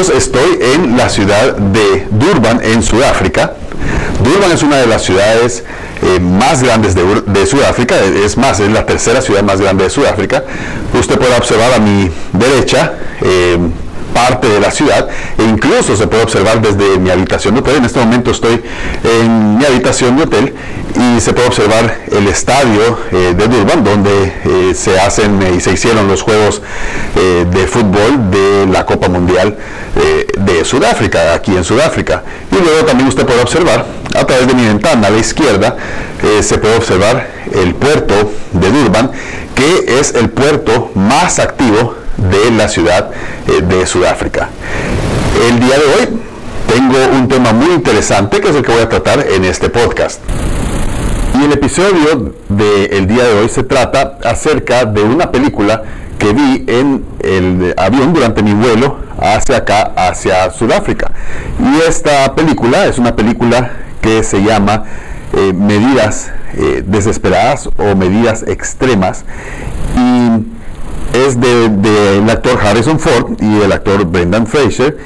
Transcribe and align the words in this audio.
estoy 0.00 0.58
en 0.74 0.96
la 0.96 1.08
ciudad 1.08 1.56
de 1.56 2.06
Durban, 2.10 2.60
en 2.62 2.82
Sudáfrica. 2.82 3.54
Durban 4.22 4.52
es 4.52 4.62
una 4.62 4.76
de 4.76 4.86
las 4.86 5.02
ciudades 5.02 5.64
eh, 6.02 6.20
más 6.20 6.62
grandes 6.62 6.94
de, 6.94 7.46
Sudáfrica, 7.46 7.96
es 7.98 8.36
más, 8.36 8.60
es 8.60 8.70
la 8.70 8.84
tercera 8.84 9.22
ciudad 9.22 9.42
más 9.42 9.58
grande 9.60 9.84
de 9.84 9.90
Sudáfrica. 9.90 10.44
Usted 10.98 11.18
puede 11.18 11.34
observar 11.36 11.72
a 11.72 11.78
mi 11.78 12.10
derecha 12.32 12.92
eh, 13.22 13.56
parte 14.16 14.48
de 14.48 14.60
la 14.60 14.70
ciudad 14.70 15.06
e 15.36 15.42
incluso 15.42 15.94
se 15.94 16.06
puede 16.06 16.22
observar 16.22 16.62
desde 16.62 16.98
mi 16.98 17.10
habitación 17.10 17.52
de 17.54 17.60
hotel. 17.60 17.76
En 17.76 17.84
este 17.84 17.98
momento 17.98 18.30
estoy 18.30 18.62
en 19.04 19.58
mi 19.58 19.64
habitación 19.66 20.16
de 20.16 20.22
hotel 20.22 20.54
y 20.94 21.20
se 21.20 21.34
puede 21.34 21.48
observar 21.48 21.98
el 22.10 22.26
estadio 22.26 22.98
eh, 23.12 23.34
de 23.36 23.46
Durban 23.46 23.84
donde 23.84 24.32
eh, 24.42 24.74
se 24.74 24.98
hacen 24.98 25.38
y 25.54 25.60
se 25.60 25.72
hicieron 25.74 26.08
los 26.08 26.22
juegos 26.22 26.62
eh, 27.14 27.44
de 27.50 27.66
fútbol 27.66 28.30
de 28.30 28.66
la 28.72 28.86
Copa 28.86 29.08
Mundial 29.08 29.56
de 30.38 30.64
Sudáfrica, 30.64 31.32
aquí 31.34 31.56
en 31.56 31.64
Sudáfrica. 31.64 32.22
Y 32.52 32.56
luego 32.56 32.84
también 32.86 33.08
usted 33.08 33.24
puede 33.24 33.40
observar 33.40 33.86
a 34.14 34.24
través 34.24 34.46
de 34.46 34.54
mi 34.54 34.66
ventana 34.66 35.08
a 35.08 35.10
la 35.10 35.18
izquierda 35.18 35.76
se 36.42 36.58
puede 36.58 36.76
observar 36.76 37.28
el 37.52 37.74
puerto 37.74 38.32
de 38.52 38.70
Durban 38.70 39.10
que 39.54 39.98
es 39.98 40.14
el 40.14 40.28
puerto 40.28 40.90
más 40.94 41.38
activo 41.38 41.94
de 42.16 42.50
la 42.50 42.68
ciudad 42.68 43.10
eh, 43.46 43.62
de 43.62 43.86
Sudáfrica. 43.86 44.48
El 45.48 45.60
día 45.60 45.76
de 45.78 45.84
hoy 45.84 46.18
tengo 46.72 46.96
un 47.18 47.28
tema 47.28 47.52
muy 47.52 47.72
interesante 47.74 48.40
que 48.40 48.48
es 48.48 48.56
el 48.56 48.62
que 48.62 48.72
voy 48.72 48.82
a 48.82 48.88
tratar 48.88 49.26
en 49.30 49.44
este 49.44 49.68
podcast. 49.68 50.20
Y 51.38 51.44
el 51.44 51.52
episodio 51.52 52.34
del 52.48 53.06
día 53.06 53.24
de 53.24 53.34
hoy 53.34 53.48
se 53.48 53.62
trata 53.62 54.18
acerca 54.24 54.84
de 54.86 55.02
una 55.02 55.30
película 55.30 55.82
que 56.18 56.32
vi 56.32 56.64
en 56.66 57.04
el 57.20 57.74
avión 57.76 58.14
durante 58.14 58.42
mi 58.42 58.54
vuelo 58.54 58.98
hacia 59.18 59.58
acá, 59.58 59.92
hacia 59.96 60.50
Sudáfrica. 60.50 61.12
Y 61.60 61.88
esta 61.88 62.34
película 62.34 62.86
es 62.86 62.98
una 62.98 63.14
película 63.14 63.70
que 64.00 64.22
se 64.22 64.42
llama 64.42 64.84
eh, 65.34 65.52
Medidas 65.52 66.30
eh, 66.54 66.82
Desesperadas 66.86 67.68
o 67.76 67.94
Medidas 67.94 68.42
Extremas. 68.46 69.24
Y 69.94 70.55
es 71.24 71.40
del 71.40 71.80
de, 71.80 72.30
actor 72.30 72.58
Harrison 72.62 72.98
Ford 72.98 73.40
y 73.40 73.62
el 73.62 73.72
actor 73.72 74.04
Brendan 74.04 74.46
Fraser. 74.46 74.98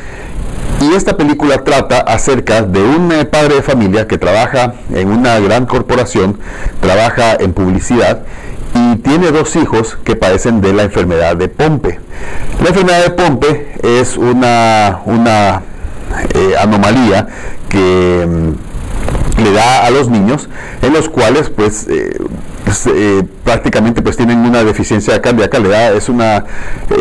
Y 0.81 0.95
esta 0.95 1.17
película 1.17 1.63
trata 1.63 1.99
acerca 1.99 2.63
de 2.63 2.81
un 2.83 3.13
eh, 3.13 3.25
padre 3.27 3.57
de 3.57 3.63
familia 3.63 4.09
que 4.09 4.19
trabaja 4.19 4.75
en 4.95 5.09
una 5.09 5.39
gran 5.39 5.67
corporación, 5.67 6.39
trabaja 6.81 7.35
en 7.39 7.53
publicidad 7.53 8.23
y 8.75 8.97
tiene 8.97 9.31
dos 9.31 9.57
hijos 9.57 9.99
que 10.05 10.17
padecen 10.17 10.61
de 10.61 10.73
la 10.73 10.85
enfermedad 10.85 11.37
de 11.37 11.49
Pompe. 11.49 12.01
La 12.63 12.69
enfermedad 12.69 13.03
de 13.03 13.11
Pompe 13.11 13.73
es 13.83 14.17
una, 14.17 15.01
una 15.05 15.63
eh, 16.35 16.55
anomalía 16.59 17.27
que 17.69 18.27
mm, 18.27 19.43
le 19.43 19.53
da 19.53 19.85
a 19.85 19.91
los 19.91 20.09
niños 20.09 20.49
en 20.83 20.93
los 20.93 21.09
cuales 21.09 21.51
pues 21.51 21.87
eh, 21.89 22.17
pues, 22.71 22.87
eh, 22.87 23.25
prácticamente 23.43 24.01
pues 24.01 24.17
tienen 24.17 24.39
una 24.39 24.63
deficiencia 24.63 25.21
cardíaca, 25.21 25.59
le 25.59 25.71
da, 25.71 25.91
es 25.91 26.09
una, 26.09 26.45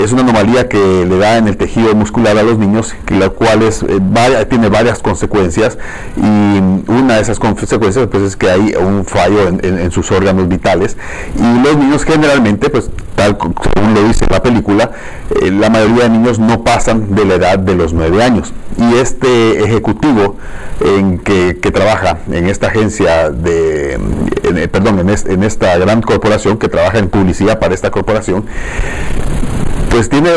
es 0.03 0.12
una 0.12 0.24
anomalía 0.24 0.68
que 0.68 1.06
le 1.06 1.16
da 1.19 1.38
en 1.38 1.47
el 1.47 1.57
tejido 1.57 1.94
muscular 1.94 2.35
a 2.40 2.41
los 2.41 2.57
niños, 2.57 2.96
la 3.09 3.30
cual 3.30 3.62
es, 3.62 3.84
eh, 3.84 4.46
tiene 4.50 4.69
varias 4.69 4.97
consecuencias 4.97 5.78
y 6.18 6.57
una 6.91 7.18
de 7.18 7.22
esas 7.22 7.38
consecuencias 7.38 8.07
pues 8.09 8.24
es 8.24 8.35
que 8.35 8.50
hay 8.50 8.74
un 8.80 9.06
fallo 9.06 9.47
en, 9.47 9.91
sus 9.91 10.12
órganos 10.12 10.47
vitales 10.47 10.97
y 11.38 11.63
los 11.63 11.78
niños 11.78 12.03
generalmente 12.03 12.69
pues 12.72 12.90
tal 13.13 13.38
como 13.38 13.53
lo 13.94 14.07
dice 14.07 14.25
la 14.28 14.41
película, 14.41 14.90
eh, 15.40 15.51
la 15.51 15.69
mayoría 15.69 16.06
de 16.06 16.09
niños 16.09 16.40
no 16.40 16.63
pasan 16.63 17.13
de 17.13 17.25
la 17.25 17.36
edad 17.36 17.59
de 17.59 17.75
los 17.75 17.94
9 17.94 18.24
años 18.24 18.53
y 18.79 18.95
este 18.95 19.63
ejecutivo 19.63 20.38
en 20.79 21.19
que, 21.19 21.53
trabaja 21.72 22.19
en 22.31 22.47
esta 22.47 22.67
agencia 22.67 23.29
de, 23.29 24.00
perdón, 24.72 25.00
en, 25.00 25.09
en 25.09 25.44
esta 25.44 25.78
gran 25.78 26.01
corporación 26.01 26.57
que 26.57 26.67
trabaja 26.67 27.00
en 27.00 27.09
publicidad 27.09 27.59
para 27.59 27.73
esta 27.73 27.91
corporación, 27.91 28.45
pues 29.89 30.09
tiene 30.09 30.29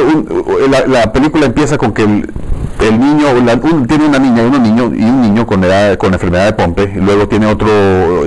la, 0.68 0.86
la, 0.86 1.12
película 1.12 1.46
empieza 1.46 1.78
con 1.78 1.92
que 1.92 2.24
el 2.82 2.98
niño 2.98 3.26
tiene 3.86 4.06
una 4.06 4.18
niña, 4.18 4.42
un 4.42 4.62
niño 4.62 4.92
y 4.94 5.04
un 5.04 5.22
niño 5.22 5.46
con 5.46 5.62
edad, 5.62 5.96
con 5.96 6.12
enfermedad 6.12 6.46
de 6.46 6.52
Pompe, 6.52 6.92
luego 6.96 7.28
tiene 7.28 7.46
otro, 7.46 7.68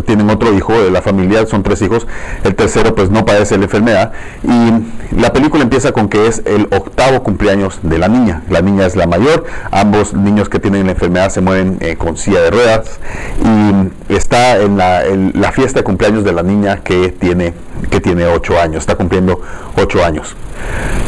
tienen 0.05 0.29
otro 0.29 0.53
hijo 0.53 0.73
de 0.73 0.91
la 0.91 1.01
familia, 1.01 1.45
son 1.45 1.63
tres 1.63 1.81
hijos, 1.81 2.07
el 2.43 2.55
tercero 2.55 2.95
pues 2.95 3.09
no 3.09 3.25
padece 3.25 3.57
la 3.57 3.65
enfermedad 3.65 4.11
y 4.43 5.19
la 5.19 5.33
película 5.33 5.63
empieza 5.63 5.91
con 5.91 6.07
que 6.07 6.27
es 6.27 6.41
el 6.45 6.67
octavo 6.71 7.23
cumpleaños 7.23 7.79
de 7.83 7.97
la 7.97 8.07
niña, 8.07 8.43
la 8.49 8.61
niña 8.61 8.85
es 8.85 8.95
la 8.95 9.07
mayor, 9.07 9.45
ambos 9.71 10.13
niños 10.13 10.49
que 10.49 10.59
tienen 10.59 10.85
la 10.85 10.93
enfermedad 10.93 11.29
se 11.29 11.41
mueven 11.41 11.77
eh, 11.81 11.95
con 11.97 12.17
silla 12.17 12.41
de 12.41 12.51
ruedas 12.51 12.99
y 13.43 14.13
está 14.13 14.57
en 14.57 14.77
la 14.77 15.51
fiesta 15.51 15.79
de 15.79 15.83
cumpleaños 15.83 16.23
de 16.23 16.31
la 16.31 16.43
niña 16.43 16.77
que 16.77 17.09
tiene 17.09 17.53
que 17.89 17.99
tiene 17.99 18.25
8 18.25 18.59
años, 18.59 18.77
está 18.79 18.95
cumpliendo 18.95 19.41
8 19.77 20.03
años. 20.03 20.35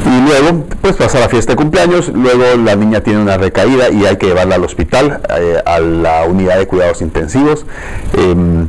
Y 0.05 0.21
luego, 0.21 0.65
pues 0.81 0.95
pasa 0.95 1.19
la 1.19 1.29
fiesta 1.29 1.53
de 1.53 1.57
cumpleaños, 1.57 2.09
luego 2.09 2.43
la 2.63 2.75
niña 2.75 3.01
tiene 3.01 3.19
una 3.21 3.37
recaída 3.37 3.89
y 3.89 4.05
hay 4.05 4.17
que 4.17 4.27
llevarla 4.27 4.55
al 4.55 4.63
hospital, 4.63 5.21
eh, 5.37 5.61
a 5.65 5.79
la 5.79 6.23
unidad 6.25 6.57
de 6.57 6.67
cuidados 6.67 7.01
intensivos. 7.01 7.65
Em, 8.13 8.67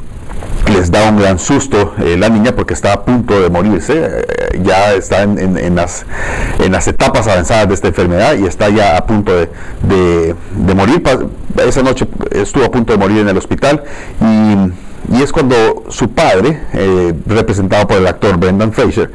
les 0.72 0.90
da 0.90 1.08
un 1.08 1.18
gran 1.18 1.38
susto 1.38 1.94
eh, 1.98 2.16
la 2.18 2.28
niña 2.28 2.54
porque 2.54 2.74
está 2.74 2.92
a 2.92 3.04
punto 3.04 3.40
de 3.40 3.48
morirse, 3.48 3.94
eh, 3.96 4.60
ya 4.62 4.92
está 4.92 5.22
en, 5.22 5.74
las, 5.74 6.04
en 6.58 6.72
las 6.72 6.86
etapas 6.88 7.26
avanzadas 7.26 7.68
de 7.68 7.74
esta 7.74 7.88
enfermedad 7.88 8.36
y 8.36 8.44
está 8.44 8.68
ya 8.68 8.96
a 8.96 9.06
punto 9.06 9.32
de, 9.34 9.48
de 9.82 10.74
morir. 10.74 11.02
Esa 11.56 11.82
noche 11.82 12.06
estuvo 12.32 12.64
a 12.64 12.70
punto 12.70 12.92
de 12.92 12.98
morir 12.98 13.18
en 13.18 13.28
el 13.28 13.36
hospital 13.36 13.82
y 14.20 14.87
y 15.12 15.22
es 15.22 15.32
cuando 15.32 15.84
su 15.88 16.10
padre, 16.10 16.60
eh, 16.72 17.14
representado 17.26 17.86
por 17.86 17.96
el 17.98 18.06
actor 18.06 18.36
Brendan 18.36 18.72
Fraser, 18.72 19.10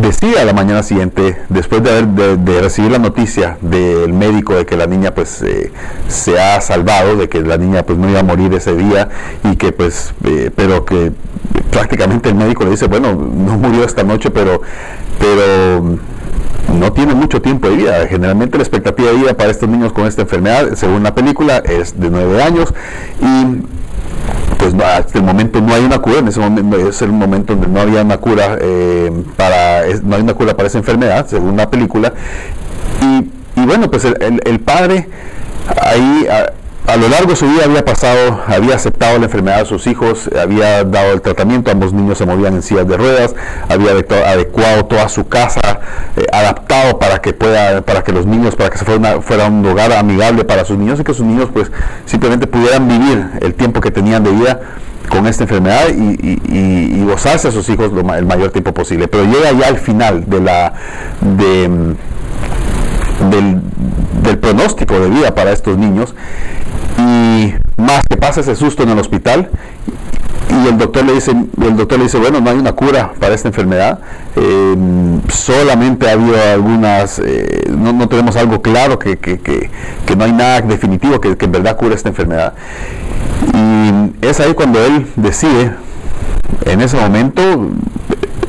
decía 0.00 0.44
la 0.44 0.52
mañana 0.52 0.82
siguiente, 0.82 1.36
después 1.48 1.82
de, 1.82 2.36
de, 2.36 2.60
recibir 2.60 2.90
la 2.90 2.98
noticia 2.98 3.56
del 3.62 4.12
médico 4.12 4.54
de 4.54 4.66
que 4.66 4.76
la 4.76 4.86
niña 4.86 5.14
pues 5.14 5.42
eh, 5.42 5.72
se 6.08 6.38
ha 6.38 6.60
salvado, 6.60 7.16
de 7.16 7.28
que 7.28 7.40
la 7.40 7.56
niña 7.56 7.84
pues 7.84 7.98
no 7.98 8.08
iba 8.08 8.20
a 8.20 8.22
morir 8.22 8.52
ese 8.54 8.74
día 8.74 9.08
y 9.44 9.56
que 9.56 9.72
pues, 9.72 10.12
eh, 10.24 10.50
pero 10.54 10.84
que 10.84 11.12
prácticamente 11.70 12.28
el 12.28 12.34
médico 12.34 12.64
le 12.64 12.70
dice, 12.70 12.86
bueno, 12.86 13.12
no 13.12 13.56
murió 13.56 13.84
esta 13.84 14.02
noche, 14.02 14.30
pero, 14.30 14.60
pero 15.18 15.98
no 16.76 16.92
tiene 16.92 17.14
mucho 17.14 17.40
tiempo 17.40 17.68
de 17.68 17.76
vida. 17.76 18.06
Generalmente 18.08 18.58
la 18.58 18.64
expectativa 18.64 19.10
de 19.10 19.16
vida 19.16 19.34
para 19.34 19.50
estos 19.50 19.68
niños 19.68 19.92
con 19.92 20.06
esta 20.06 20.22
enfermedad, 20.22 20.74
según 20.74 21.02
la 21.02 21.14
película, 21.14 21.58
es 21.58 21.98
de 21.98 22.10
nueve 22.10 22.42
años 22.42 22.74
y 23.22 23.77
pues 24.58 24.74
hasta 24.74 25.18
el 25.18 25.24
momento 25.24 25.60
no 25.60 25.72
hay 25.72 25.84
una 25.84 25.98
cura, 26.00 26.18
en 26.18 26.28
ese 26.28 26.40
momento 26.40 26.76
es 26.88 27.00
el 27.02 27.12
momento 27.12 27.54
donde 27.54 27.68
no 27.68 27.80
había 27.80 28.02
una 28.02 28.18
cura 28.18 28.58
eh, 28.60 29.10
para, 29.36 29.82
no 30.02 30.16
hay 30.16 30.22
una 30.22 30.34
cura 30.34 30.56
para 30.56 30.66
esa 30.66 30.78
enfermedad, 30.78 31.26
según 31.28 31.56
la 31.56 31.70
película. 31.70 32.12
Y, 33.00 33.64
bueno, 33.64 33.90
pues 33.90 34.04
el, 34.04 34.60
padre 34.60 35.08
ahí 35.80 36.26
a, 36.30 36.52
lo 36.96 37.06
largo 37.08 37.32
de 37.32 37.36
su 37.36 37.46
vida 37.46 37.64
había 37.66 37.84
pasado, 37.84 38.40
había 38.46 38.74
aceptado 38.74 39.18
la 39.18 39.26
enfermedad 39.26 39.58
de 39.58 39.66
sus 39.66 39.86
hijos, 39.86 40.30
había 40.40 40.84
dado 40.84 41.12
el 41.12 41.20
tratamiento, 41.20 41.70
ambos 41.70 41.92
niños 41.92 42.16
se 42.16 42.24
movían 42.24 42.54
en 42.54 42.62
sillas 42.62 42.88
de 42.88 42.96
ruedas, 42.96 43.34
había 43.68 43.90
adecuado 43.90 44.86
toda 44.86 45.06
su 45.10 45.28
casa, 45.28 45.80
eh, 46.16 46.24
adaptado 46.32 46.98
para 46.98 47.20
que 47.20 47.34
pueda, 47.34 47.82
para 47.82 48.02
que 48.02 48.12
los 48.12 48.24
niños, 48.24 48.56
para 48.56 48.70
que 48.70 48.78
se 48.78 48.86
fuera, 48.86 49.20
fuera, 49.20 49.48
un 49.48 49.66
hogar 49.66 49.92
amigable 49.92 50.44
para 50.44 50.64
sus 50.64 50.78
niños 50.78 50.98
y 50.98 51.04
que 51.04 51.12
sus 51.12 51.26
niños 51.26 51.50
pues 51.52 51.70
simplemente 52.06 52.46
pudieran 52.46 52.88
vivir 52.88 53.32
el 53.42 53.54
tiempo 53.54 53.82
que 53.82 53.90
tenían 53.90 54.24
de 54.24 54.30
vida 54.30 54.60
con 55.10 55.26
esta 55.26 55.42
enfermedad 55.42 55.88
y, 55.90 57.04
gozarse 57.04 57.48
a 57.48 57.50
sus 57.50 57.68
hijos 57.70 57.90
el 58.16 58.26
mayor 58.26 58.50
tiempo 58.50 58.72
posible. 58.74 59.08
Pero 59.08 59.24
llega 59.24 59.52
ya 59.52 59.68
al 59.68 59.78
final 59.78 60.28
de 60.28 60.40
la 60.40 60.74
de, 61.22 61.94
del, 63.30 63.62
del 64.22 64.38
pronóstico 64.38 65.00
de 65.00 65.08
vida 65.08 65.34
para 65.34 65.52
estos 65.52 65.78
niños 65.78 66.14
y 66.98 67.54
más 67.80 68.02
que 68.08 68.16
pasa 68.16 68.40
ese 68.40 68.56
susto 68.56 68.82
en 68.82 68.90
el 68.90 68.98
hospital 68.98 69.48
y 70.50 70.68
el 70.68 70.78
doctor 70.78 71.04
le 71.04 71.14
dice 71.14 71.30
el 71.30 71.76
doctor 71.76 71.98
le 71.98 72.04
dice 72.04 72.18
bueno 72.18 72.40
no 72.40 72.50
hay 72.50 72.56
una 72.56 72.72
cura 72.72 73.12
para 73.20 73.34
esta 73.34 73.48
enfermedad 73.48 74.00
em, 74.34 75.20
solamente 75.28 76.08
ha 76.08 76.12
habido 76.12 76.34
algunas 76.52 77.18
eh, 77.18 77.64
no, 77.70 78.08
tenemos 78.08 78.36
algo 78.36 78.62
claro 78.62 78.98
que, 78.98 79.18
que, 79.18 79.70
no 80.16 80.24
hay 80.24 80.32
nada 80.32 80.60
definitivo 80.62 81.20
que, 81.20 81.36
en 81.38 81.52
verdad 81.52 81.76
cure 81.76 81.94
esta 81.94 82.08
enfermedad 82.08 82.54
y 83.54 84.26
es 84.26 84.40
ahí 84.40 84.54
cuando 84.54 84.84
él 84.84 85.06
decide 85.16 85.74
en 86.64 86.80
ese 86.80 86.96
momento 86.96 87.42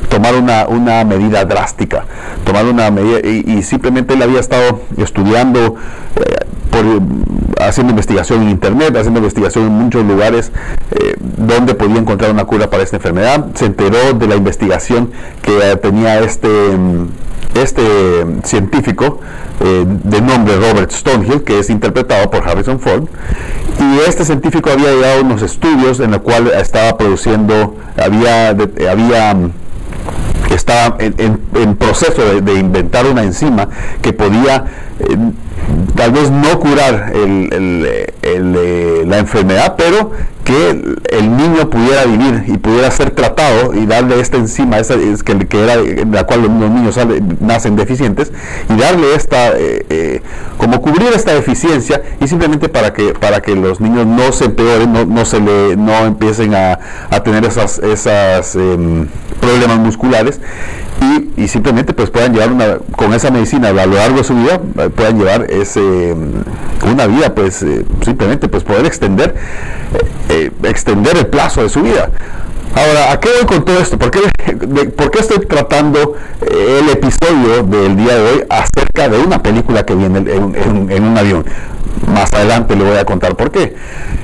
tomar 0.08 0.34
una, 0.34 0.66
una 0.66 1.04
medida 1.04 1.44
drástica, 1.44 2.04
tomar 2.44 2.66
una 2.66 2.90
medida, 2.90 3.20
y, 3.26 3.62
simplemente 3.62 4.14
él 4.14 4.22
había 4.22 4.40
estado 4.40 4.82
estudiando, 4.98 5.76
eh, 6.16 6.46
por, 6.70 6.84
haciendo 7.60 7.90
investigación 7.90 8.42
en 8.42 8.50
internet, 8.50 8.96
haciendo 8.96 9.20
investigación 9.20 9.66
en 9.66 9.72
muchos 9.72 10.04
lugares 10.04 10.52
eh, 10.92 11.14
donde 11.18 11.74
podía 11.74 11.98
encontrar 11.98 12.30
una 12.30 12.44
cura 12.44 12.70
para 12.70 12.82
esta 12.82 12.96
enfermedad, 12.96 13.46
se 13.54 13.66
enteró 13.66 14.12
de 14.14 14.26
la 14.26 14.36
investigación 14.36 15.10
que 15.42 15.76
tenía 15.76 16.20
este 16.20 16.48
este 17.54 17.82
científico 18.44 19.20
eh, 19.60 19.84
de 19.86 20.20
nombre 20.20 20.56
Robert 20.56 20.90
Stonehill, 20.90 21.42
que 21.42 21.58
es 21.58 21.70
interpretado 21.70 22.30
por 22.30 22.48
Harrison 22.48 22.78
Ford, 22.78 23.04
y 23.78 24.08
este 24.08 24.24
científico 24.24 24.70
había 24.70 24.92
llegado 24.92 25.22
unos 25.22 25.42
estudios 25.42 26.00
en 26.00 26.12
los 26.12 26.20
cuales 26.20 26.54
estaba 26.54 26.96
produciendo, 26.96 27.76
había, 27.96 28.50
había 28.50 29.36
estaba 30.54 30.96
en, 30.98 31.76
proceso 31.76 32.40
de, 32.40 32.54
inventar 32.54 33.06
una 33.06 33.22
enzima 33.22 33.68
que 34.02 34.12
podía 34.12 34.64
eh, 34.98 35.16
tal 35.94 36.12
vez 36.12 36.30
no 36.30 36.58
curar 36.60 37.12
eh, 37.14 39.04
la 39.06 39.18
enfermedad, 39.18 39.74
pero 39.76 40.12
que 40.50 40.70
el, 41.16 41.36
niño 41.36 41.70
pudiera 41.70 42.04
vivir 42.06 42.44
y 42.48 42.58
pudiera 42.58 42.90
ser 42.90 43.12
tratado 43.12 43.72
y 43.74 43.86
darle 43.86 44.18
esta 44.20 44.36
enzima, 44.36 44.78
esa, 44.78 44.94
es 44.94 45.22
que, 45.22 45.32
era 45.52 45.76
la 46.10 46.24
cual 46.24 46.42
los 46.42 46.50
niños 46.50 46.98
nacen 47.40 47.76
deficientes, 47.76 48.32
y 48.68 48.80
darle 48.80 49.14
esta, 49.14 49.56
eh, 49.56 49.86
eh, 49.88 50.22
como 50.58 50.82
cubrir 50.82 51.08
esta 51.14 51.32
deficiencia 51.34 52.02
y 52.20 52.26
simplemente 52.26 52.68
para 52.68 52.92
que, 52.92 53.14
para 53.14 53.40
que 53.40 53.54
los 53.54 53.80
niños 53.80 54.06
no 54.06 54.32
se 54.32 54.46
empeoren, 54.46 54.92
no, 54.92 55.04
no 55.04 55.24
se 55.24 55.38
le, 55.38 55.76
no 55.76 55.94
empiecen 56.06 56.54
a, 56.54 56.80
a 57.10 57.22
tener 57.22 57.44
esas, 57.44 57.78
esas 57.78 58.56
em, 58.56 59.06
problemas 59.40 59.78
musculares 59.78 60.40
y, 61.00 61.42
y, 61.42 61.48
simplemente 61.48 61.94
pues 61.94 62.10
puedan 62.10 62.34
llevar 62.34 62.52
una, 62.52 62.78
con 62.96 63.14
esa 63.14 63.30
medicina 63.30 63.68
a 63.68 63.72
lo 63.72 63.94
largo 63.94 64.18
de 64.18 64.24
su 64.24 64.34
vida, 64.34 64.60
puedan 64.94 65.18
llevar 65.18 65.46
ese, 65.48 66.14
una 66.84 67.06
vida 67.06 67.34
pues 67.34 67.64
simplemente 68.04 68.48
pues 68.48 68.64
poder 68.64 68.84
extender 68.84 69.34
eh, 70.40 70.50
extender 70.64 71.16
el 71.18 71.26
plazo 71.26 71.62
de 71.62 71.68
su 71.68 71.82
vida. 71.82 72.10
Ahora, 72.74 73.12
¿a 73.12 73.20
qué 73.20 73.28
voy 73.36 73.46
con 73.46 73.64
todo 73.64 73.78
esto? 73.78 73.98
¿Por 73.98 74.10
qué, 74.10 74.20
estoy 75.18 75.44
tratando 75.46 76.14
eh, 76.40 76.80
el 76.80 76.88
episodio 76.88 77.62
del 77.64 77.96
día 77.96 78.14
de 78.14 78.22
hoy 78.22 78.44
acerca 78.48 79.08
de 79.08 79.18
una 79.18 79.42
película 79.42 79.84
que 79.84 79.94
viene 79.94 80.18
en, 80.18 81.04
un 81.04 81.18
avión? 81.18 81.44
Más 82.06 82.32
adelante 82.32 82.74
le 82.76 82.84
voy 82.84 82.96
a 82.96 83.04
contar 83.04 83.36
por 83.36 83.50
qué. 83.50 83.74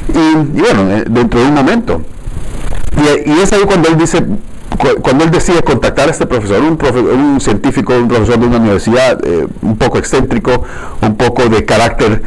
Y, 0.09 0.61
bueno, 0.61 0.91
eh, 0.97 1.05
dentro 1.07 1.41
de 1.41 1.47
un 1.47 1.55
momento. 1.55 2.01
Y, 3.27 3.41
es 3.41 3.53
ahí 3.53 3.63
cuando 3.67 3.89
él 3.91 3.99
dice, 3.99 4.25
cuando 5.03 5.25
él 5.25 5.31
decide 5.31 5.63
contactar 5.63 6.09
a 6.09 6.13
este 6.13 6.25
profesor, 6.25 6.63
un, 6.63 7.41
científico, 7.41 7.93
un 7.95 8.09
profesor 8.09 8.39
de 8.39 8.47
una 8.47 8.57
universidad 8.57 9.21
un 9.61 9.77
poco 9.77 9.99
excéntrico, 9.99 10.63
un 11.03 11.17
poco 11.17 11.49
de 11.49 11.65
carácter 11.67 12.23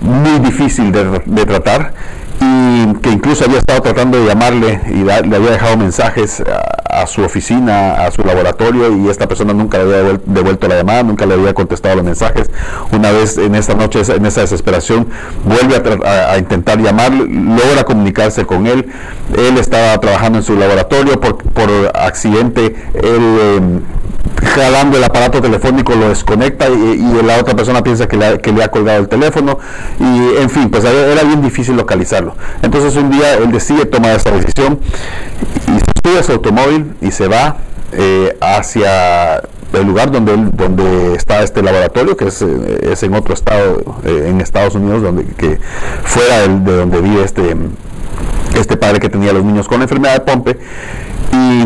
muy 0.00 0.40
difícil 0.40 0.90
de 0.90 1.44
tratar, 1.44 1.92
y 2.40 2.94
que 2.94 3.10
incluso 3.10 3.44
había 3.44 3.58
estado 3.58 3.80
tratando 3.80 4.18
de 4.18 4.26
llamarle 4.26 4.80
y 4.88 5.04
le 5.04 5.12
había 5.12 5.50
dejado 5.50 5.76
mensajes 5.76 6.42
a, 6.90 7.06
su 7.06 7.22
oficina, 7.22 8.04
a 8.04 8.10
su 8.10 8.22
laboratorio 8.22 8.96
y 8.96 9.08
esta 9.08 9.26
persona 9.26 9.52
nunca 9.52 9.78
le 9.78 9.84
había 9.84 10.20
devuelto 10.24 10.68
la 10.68 10.76
llamada, 10.76 11.02
nunca 11.02 11.26
le 11.26 11.34
había 11.34 11.54
contestado 11.54 11.96
los 11.96 12.04
mensajes. 12.04 12.50
Una 12.92 13.12
vez 13.12 13.38
en 13.38 13.54
esta 13.54 13.74
noche, 13.74 14.00
en 14.08 14.26
esa 14.26 14.42
desesperación, 14.42 15.08
vuelve 15.44 15.76
a, 16.06 16.38
intentar 16.38 16.80
llamarle, 16.80 17.26
logra 17.28 17.84
comunicarse 17.84 18.44
con 18.44 18.66
él. 18.66 18.86
Él 19.36 19.58
estaba 19.58 19.98
trabajando 19.98 20.38
en 20.38 20.44
su 20.44 20.56
laboratorio, 20.56 21.20
por, 21.20 21.36
por 21.36 21.70
accidente 21.94 22.74
él... 22.94 23.38
Em, 23.56 23.80
jalando 24.42 24.98
el 24.98 25.04
aparato 25.04 25.40
telefónico 25.40 25.94
lo 25.94 26.08
desconecta 26.08 26.68
y, 26.68 26.96
la 27.26 27.38
otra 27.38 27.54
persona 27.54 27.82
piensa 27.82 28.06
que 28.06 28.16
le, 28.16 28.40
que 28.40 28.52
le, 28.52 28.62
ha 28.62 28.68
colgado 28.68 29.00
el 29.00 29.08
teléfono 29.08 29.58
y 29.98 30.36
en 30.40 30.50
fin, 30.50 30.70
pues 30.70 30.84
era 30.84 31.22
bien 31.22 31.42
difícil 31.42 31.76
localizarlo. 31.76 32.34
Entonces 32.62 32.96
un 32.96 33.10
día 33.10 33.34
él 33.34 33.50
decide 33.50 33.86
tomar 33.86 34.16
esa 34.16 34.30
decisión 34.30 34.80
y 35.68 36.08
sube 36.08 36.22
su 36.22 36.32
automóvil 36.32 36.94
y 37.00 37.10
se 37.10 37.28
va 37.28 37.56
eh, 37.92 38.36
hacia 38.40 39.42
el 39.72 39.86
lugar 39.86 40.10
donde 40.10 40.36
donde 40.52 41.14
está 41.14 41.42
este 41.42 41.62
laboratorio 41.62 42.16
que 42.16 42.28
es, 42.28 42.40
eh, 42.40 42.90
es 42.92 43.02
en 43.02 43.14
otro 43.14 43.34
estado 43.34 44.00
eh, 44.04 44.28
en 44.28 44.40
Estados 44.40 44.74
Unidos 44.74 45.02
donde 45.02 45.24
que 45.24 45.58
fuera 46.02 46.40
de, 46.40 46.48
de 46.48 46.76
donde 46.76 47.00
vive 47.00 47.24
este 47.24 47.56
este 48.56 48.76
padre 48.76 49.00
que 49.00 49.08
tenía 49.08 49.32
los 49.32 49.44
niños 49.44 49.68
con 49.68 49.78
la 49.78 49.84
enfermedad 49.84 50.14
de 50.14 50.20
Pompe 50.20 50.58
y 51.32 51.64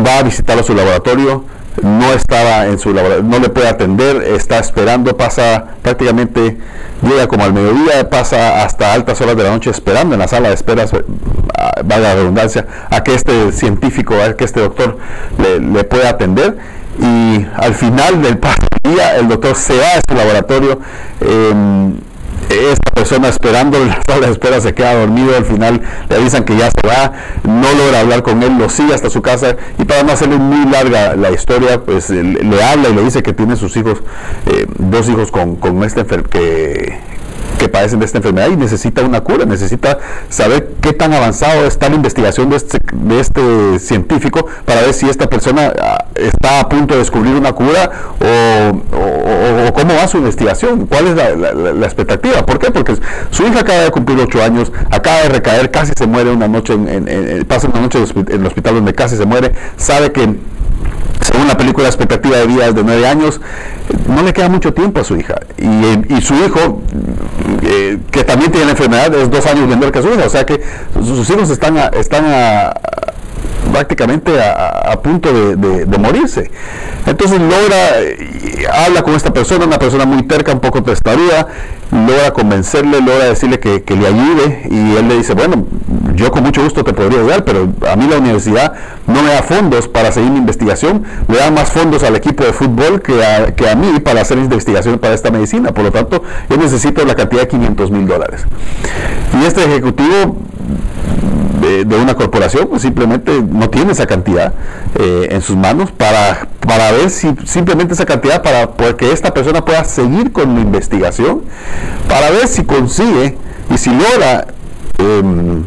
va 0.00 0.18
a 0.18 0.22
visitarlo 0.22 0.62
a 0.62 0.64
su 0.64 0.74
laboratorio 0.74 1.44
no 1.82 2.12
estaba 2.12 2.66
en 2.66 2.78
su 2.78 2.92
laboratorio, 2.92 3.28
no 3.28 3.38
le 3.38 3.48
puede 3.48 3.68
atender, 3.68 4.22
está 4.22 4.58
esperando, 4.58 5.16
pasa 5.16 5.76
prácticamente, 5.82 6.58
llega 7.02 7.26
como 7.26 7.44
al 7.44 7.52
mediodía, 7.52 8.08
pasa 8.10 8.62
hasta 8.62 8.92
altas 8.92 9.20
horas 9.20 9.36
de 9.36 9.42
la 9.42 9.50
noche 9.50 9.70
esperando 9.70 10.14
en 10.14 10.20
la 10.20 10.28
sala 10.28 10.48
de 10.48 10.54
espera, 10.54 10.84
va 10.86 11.98
la 11.98 12.14
redundancia, 12.14 12.66
a 12.90 13.02
que 13.02 13.14
este 13.14 13.52
científico, 13.52 14.14
a 14.14 14.34
que 14.34 14.44
este 14.44 14.60
doctor 14.60 14.98
le, 15.38 15.84
pueda 15.84 16.10
atender 16.10 16.56
y 17.00 17.44
al 17.56 17.74
final 17.74 18.22
del 18.22 18.38
día 18.84 19.16
el 19.16 19.28
doctor 19.28 19.56
se 19.56 19.76
va 19.76 19.86
a 19.96 20.00
su 20.08 20.14
laboratorio. 20.14 20.80
Em, 21.20 21.96
esta 22.50 22.90
persona 22.92 23.28
esperando 23.28 23.76
en 23.82 23.88
la 23.88 24.02
sala 24.06 24.28
espera 24.28 24.60
se 24.60 24.74
queda 24.74 24.94
dormido, 24.94 25.36
al 25.36 25.44
final 25.44 25.80
le 26.08 26.16
avisan 26.16 26.44
que 26.44 26.56
ya 26.56 26.70
se 26.70 26.86
va, 26.86 27.12
no 27.44 27.72
logra 27.72 28.00
hablar 28.00 28.22
con 28.22 28.42
él, 28.42 28.58
lo 28.58 28.68
sigue 28.68 28.94
hasta 28.94 29.10
su 29.10 29.22
casa 29.22 29.56
y 29.78 29.84
para 29.84 30.02
no 30.02 30.12
hacerle 30.12 30.36
muy 30.36 30.70
larga 30.70 31.16
la 31.16 31.30
historia, 31.30 31.82
pues 31.82 32.10
le, 32.10 32.62
habla 32.62 32.88
y 32.88 32.94
le 32.94 33.02
dice 33.02 33.22
que 33.22 33.32
tiene 33.32 33.56
sus 33.56 33.76
hijos, 33.76 34.02
eh, 34.46 34.66
dos 34.78 35.08
hijos 35.08 35.30
con, 35.30 35.56
con 35.56 35.82
este 35.82 36.04
que, 36.04 36.98
que 37.58 37.68
padecen 37.68 38.00
de 38.00 38.06
esta 38.06 38.18
enfermedad 38.18 38.48
y 38.48 38.56
necesita 38.56 39.02
una 39.02 39.20
cura, 39.20 39.44
necesita 39.44 39.98
saber 40.28 40.74
qué 40.80 40.92
tan 40.92 41.12
avanzado 41.12 41.66
está 41.66 41.88
la 41.88 41.96
investigación 41.96 42.50
de 42.50 42.56
este, 42.56 42.78
de 42.92 43.20
este 43.20 43.78
científico 43.78 44.46
para 44.64 44.82
ver 44.82 44.94
si 44.94 45.08
esta 45.08 45.28
persona 45.28 45.72
ah, 45.80 46.04
está 46.14 46.60
a 46.60 46.68
punto 46.68 46.94
de 46.94 47.00
descubrir 47.00 47.34
una 47.34 47.52
cura 47.52 47.90
o, 48.20 49.72
cómo 49.72 49.94
va 49.94 50.06
su 50.06 50.18
investigación, 50.18 50.86
cuál 50.86 51.08
es 51.08 51.16
la, 51.16 51.86
expectativa. 51.86 52.46
¿Por 52.46 52.58
qué? 52.58 52.70
Porque 52.70 52.96
su 53.30 53.42
hija 53.44 53.60
acaba 53.60 53.80
de 53.80 53.90
cumplir 53.90 54.18
ocho 54.20 54.42
años, 54.42 54.72
acaba 54.90 55.22
de 55.22 55.28
recaer, 55.30 55.70
casi 55.70 55.92
se 55.96 56.06
muere 56.06 56.30
una 56.30 56.48
noche, 56.48 56.74
en, 56.74 57.44
pasa 57.46 57.68
una 57.68 57.80
noche 57.80 57.98
en 57.98 58.40
el 58.40 58.46
hospital 58.46 58.76
donde 58.76 58.94
casi 58.94 59.16
se 59.16 59.26
muere, 59.26 59.52
sabe 59.76 60.12
que 60.12 60.36
según 61.34 61.48
la 61.48 61.56
película 61.56 61.88
expectativa 61.88 62.36
de 62.36 62.46
vida 62.46 62.70
de 62.70 62.84
nueve 62.84 63.08
años, 63.08 63.40
no 64.06 64.22
le 64.22 64.32
queda 64.32 64.48
mucho 64.48 64.72
tiempo 64.72 65.00
a 65.00 65.04
su 65.04 65.16
hija. 65.16 65.34
Y, 65.58 66.20
su 66.20 66.32
hijo, 66.34 66.80
eh, 67.64 67.98
que 68.12 68.22
también 68.22 68.52
tiene 68.52 68.66
la 68.66 68.72
enfermedad, 68.72 69.12
es 69.16 69.28
dos 69.28 69.44
años 69.46 69.66
menor 69.66 69.90
que 69.90 70.00
su 70.00 70.10
hija. 70.10 70.26
O 70.26 70.30
sea 70.30 70.46
que 70.46 70.62
sus 70.94 71.28
hijos 71.30 71.50
están 71.50 71.76
están 71.94 72.24
a, 72.26 72.72
prácticamente 73.72 74.40
a, 74.40 74.96
punto 75.02 75.32
de, 75.32 75.98
morirse. 75.98 76.52
Entonces 77.04 77.40
logra, 77.40 78.84
habla 78.86 79.02
con 79.02 79.14
esta 79.14 79.32
persona, 79.32 79.66
una 79.66 79.80
persona 79.80 80.04
muy 80.04 80.22
terca, 80.22 80.52
un 80.52 80.60
poco 80.60 80.84
testaruda, 80.84 81.48
logra 81.90 82.32
convencerle, 82.32 83.00
logra 83.00 83.24
decirle 83.24 83.58
que, 83.58 83.96
le 83.96 84.06
ayude 84.06 84.68
y 84.70 84.96
él 84.96 85.08
le 85.08 85.16
dice, 85.16 85.34
bueno, 85.34 85.66
yo 86.14 86.30
con 86.30 86.42
mucho 86.42 86.62
gusto 86.62 86.84
te 86.84 86.92
podría 86.92 87.20
ayudar, 87.20 87.44
pero 87.44 87.68
a 87.90 87.96
mí 87.96 88.06
la 88.08 88.18
universidad 88.18 88.72
no 89.06 89.22
me 89.22 89.32
da 89.32 89.42
fondos 89.42 89.88
para 89.88 90.12
seguir 90.12 90.30
mi 90.30 90.38
investigación, 90.38 91.04
le 91.28 91.38
da 91.38 91.50
más 91.50 91.70
fondos 91.70 92.02
al 92.02 92.16
equipo 92.16 92.44
de 92.44 92.52
fútbol 92.52 93.02
que 93.02 93.24
a, 93.24 93.54
que 93.54 93.68
a 93.68 93.74
mí 93.74 94.00
para 94.00 94.20
hacer 94.22 94.38
investigación 94.38 94.98
para 94.98 95.14
esta 95.14 95.30
medicina, 95.30 95.72
por 95.72 95.84
lo 95.84 95.92
tanto 95.92 96.22
yo 96.48 96.56
necesito 96.56 97.04
la 97.04 97.14
cantidad 97.14 97.42
de 97.42 97.48
500 97.48 97.90
mil 97.90 98.06
dólares. 98.06 98.42
Y 99.40 99.44
este 99.44 99.64
ejecutivo 99.64 100.36
de, 101.84 101.96
una 101.96 102.14
corporación, 102.14 102.68
pues 102.68 102.82
simplemente 102.82 103.42
no 103.42 103.70
tiene 103.70 103.92
esa 103.92 104.06
cantidad 104.06 104.52
eh, 104.98 105.28
en 105.30 105.40
sus 105.40 105.56
manos 105.56 105.90
para, 105.92 106.48
para 106.60 106.92
ver 106.92 107.10
si 107.10 107.34
simplemente 107.44 107.94
esa 107.94 108.04
cantidad 108.04 108.42
para 108.42 108.68
que 108.96 109.12
esta 109.12 109.32
persona 109.32 109.64
pueda 109.64 109.84
seguir 109.84 110.32
con 110.32 110.54
la 110.54 110.60
investigación, 110.60 111.42
para 112.08 112.30
ver 112.30 112.48
si 112.48 112.64
consigue 112.64 113.36
y 113.72 113.78
si 113.78 113.90
logra, 113.90 114.46
em, 114.98 115.62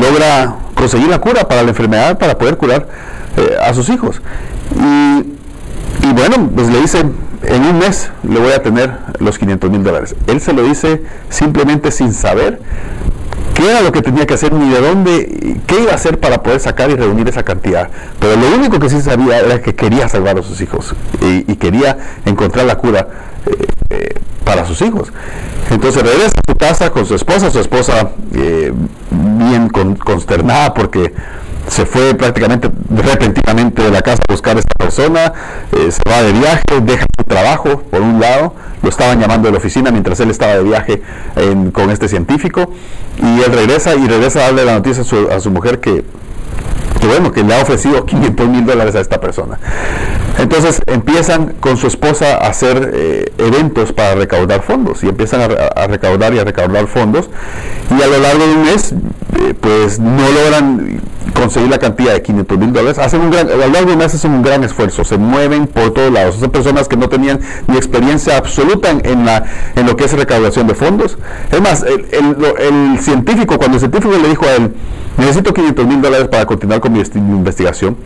logra 0.00 0.56
conseguir 0.74 1.08
la 1.08 1.18
cura 1.18 1.46
para 1.48 1.62
la 1.62 1.70
enfermedad, 1.70 2.18
para 2.18 2.36
poder 2.36 2.56
curar 2.56 2.88
eh, 3.36 3.56
a 3.62 3.72
sus 3.74 3.88
hijos. 3.88 4.20
Y, 4.76 6.06
y 6.06 6.12
bueno, 6.12 6.50
pues 6.54 6.68
le 6.68 6.80
dice, 6.80 7.04
en 7.46 7.62
un 7.64 7.78
mes 7.78 8.10
le 8.22 8.40
voy 8.40 8.52
a 8.52 8.62
tener 8.62 8.92
los 9.18 9.38
500 9.38 9.70
mil 9.70 9.82
dólares. 9.82 10.14
Él 10.26 10.40
se 10.40 10.52
lo 10.52 10.62
dice 10.62 11.02
simplemente 11.28 11.90
sin 11.90 12.12
saber 12.12 12.60
qué 13.54 13.70
era 13.70 13.80
lo 13.80 13.92
que 13.92 14.02
tenía 14.02 14.26
que 14.26 14.34
hacer 14.34 14.52
ni 14.52 14.68
de 14.68 14.80
dónde, 14.80 15.58
qué 15.66 15.80
iba 15.80 15.92
a 15.92 15.94
hacer 15.94 16.18
para 16.18 16.42
poder 16.42 16.60
sacar 16.60 16.90
y 16.90 16.96
reunir 16.96 17.28
esa 17.28 17.42
cantidad. 17.42 17.88
Pero 18.18 18.36
lo 18.36 18.54
único 18.56 18.78
que 18.78 18.90
sí 18.90 19.00
sabía 19.00 19.38
era 19.40 19.60
que 19.62 19.74
quería 19.74 20.08
salvar 20.08 20.38
a 20.38 20.42
sus 20.42 20.60
hijos 20.60 20.94
y, 21.20 21.54
quería 21.54 21.96
encontrar 22.26 22.66
la 22.66 22.76
cura 22.76 23.08
para 24.44 24.64
sus 24.66 24.80
hijos. 24.82 25.12
Entonces 25.70 26.02
regresa 26.02 26.34
a 26.36 26.52
su 26.52 26.56
casa 26.56 26.90
con 26.90 27.06
su 27.06 27.14
esposa, 27.14 27.50
su 27.50 27.58
esposa 27.60 28.10
eh, 28.34 28.72
bien 29.10 29.68
consternada 29.68 30.74
porque 30.74 31.12
se 31.68 31.86
fue 31.86 32.14
prácticamente 32.14 32.70
repentinamente 32.90 33.82
de 33.82 33.90
la 33.90 34.02
casa 34.02 34.22
a 34.28 34.32
buscar 34.32 34.56
a 34.56 34.60
esta 34.60 34.74
persona, 34.78 35.32
eh, 35.72 35.90
se 35.90 36.02
va 36.08 36.22
de 36.22 36.32
viaje, 36.32 36.62
deja 36.82 37.06
su 37.18 37.24
trabajo 37.24 37.80
por 37.90 38.02
un 38.02 38.20
lado, 38.20 38.54
lo 38.82 38.88
estaban 38.90 39.18
llamando 39.18 39.48
de 39.48 39.52
la 39.52 39.58
oficina 39.58 39.90
mientras 39.90 40.20
él 40.20 40.30
estaba 40.30 40.56
de 40.56 40.62
viaje 40.62 41.02
con 41.72 41.90
este 41.90 42.08
científico 42.08 42.70
y 43.16 43.42
él 43.42 43.52
regresa 43.52 43.94
y 43.94 44.06
regresa 44.06 44.40
a 44.40 44.42
darle 44.44 44.64
la 44.64 44.74
noticia 44.74 45.02
a 45.30 45.40
su, 45.40 45.50
mujer 45.50 45.80
que, 45.80 46.04
bueno, 47.06 47.32
que 47.32 47.42
le 47.42 47.54
ha 47.54 47.62
ofrecido 47.62 48.04
500 48.04 48.48
mil 48.48 48.66
dólares 48.66 48.94
a 48.94 49.00
esta 49.00 49.20
persona. 49.20 49.58
Entonces 50.38 50.80
empiezan 50.86 51.54
con 51.60 51.76
su 51.76 51.86
esposa 51.86 52.36
a 52.36 52.48
hacer 52.48 52.90
eh, 52.94 53.32
eventos 53.38 53.92
para 53.92 54.14
recaudar 54.14 54.62
fondos 54.62 55.02
y 55.04 55.08
empiezan 55.08 55.40
a, 55.42 55.86
recaudar 55.86 56.34
y 56.34 56.38
a 56.38 56.44
recaudar 56.44 56.86
fondos 56.86 57.30
y 57.90 58.02
a 58.02 58.06
lo 58.06 58.18
largo 58.18 58.46
de 58.46 58.52
un 58.52 58.62
mes 58.64 58.92
eh, 58.92 59.54
pues 59.60 60.00
no 60.00 60.22
logran 60.30 61.00
conseguir 61.34 61.70
la 61.70 61.78
cantidad 61.78 62.12
de 62.12 62.22
500 62.22 62.58
mil 62.58 62.72
dólares, 62.72 62.98
hacen 62.98 63.20
un 63.20 63.34
a 63.34 63.44
lo 63.44 63.56
largo 63.56 63.86
de 63.86 63.92
un 63.92 63.98
mes 63.98 64.14
hacen 64.14 64.32
un 64.32 64.42
gran 64.42 64.62
esfuerzo, 64.64 65.04
se 65.04 65.16
mueven 65.16 65.66
por 65.66 65.92
todos 65.92 66.12
lados, 66.12 66.36
son 66.36 66.50
personas 66.50 66.88
que 66.88 66.96
no 66.96 67.08
tenían 67.08 67.40
ni 67.66 67.76
experiencia 67.76 68.36
absoluta 68.36 68.90
en, 68.90 69.24
la, 69.24 69.44
en 69.74 69.86
lo 69.86 69.96
que 69.96 70.04
es 70.04 70.12
recaudación 70.12 70.66
de 70.66 70.74
fondos. 70.74 71.18
Es 71.50 71.60
más, 71.60 71.82
el, 71.82 72.06
el 72.58 72.98
científico, 73.00 73.58
cuando 73.58 73.76
el 73.76 73.80
científico 73.80 74.14
le 74.16 74.28
dijo 74.28 74.44
a 74.44 74.54
él, 74.54 74.74
necesito 75.18 75.52
500 75.52 75.86
mil 75.86 76.02
dólares 76.02 76.28
para 76.28 76.46
continuar 76.46 76.80
con 76.80 76.92
mi 76.92 77.00
investigación, 77.00 77.96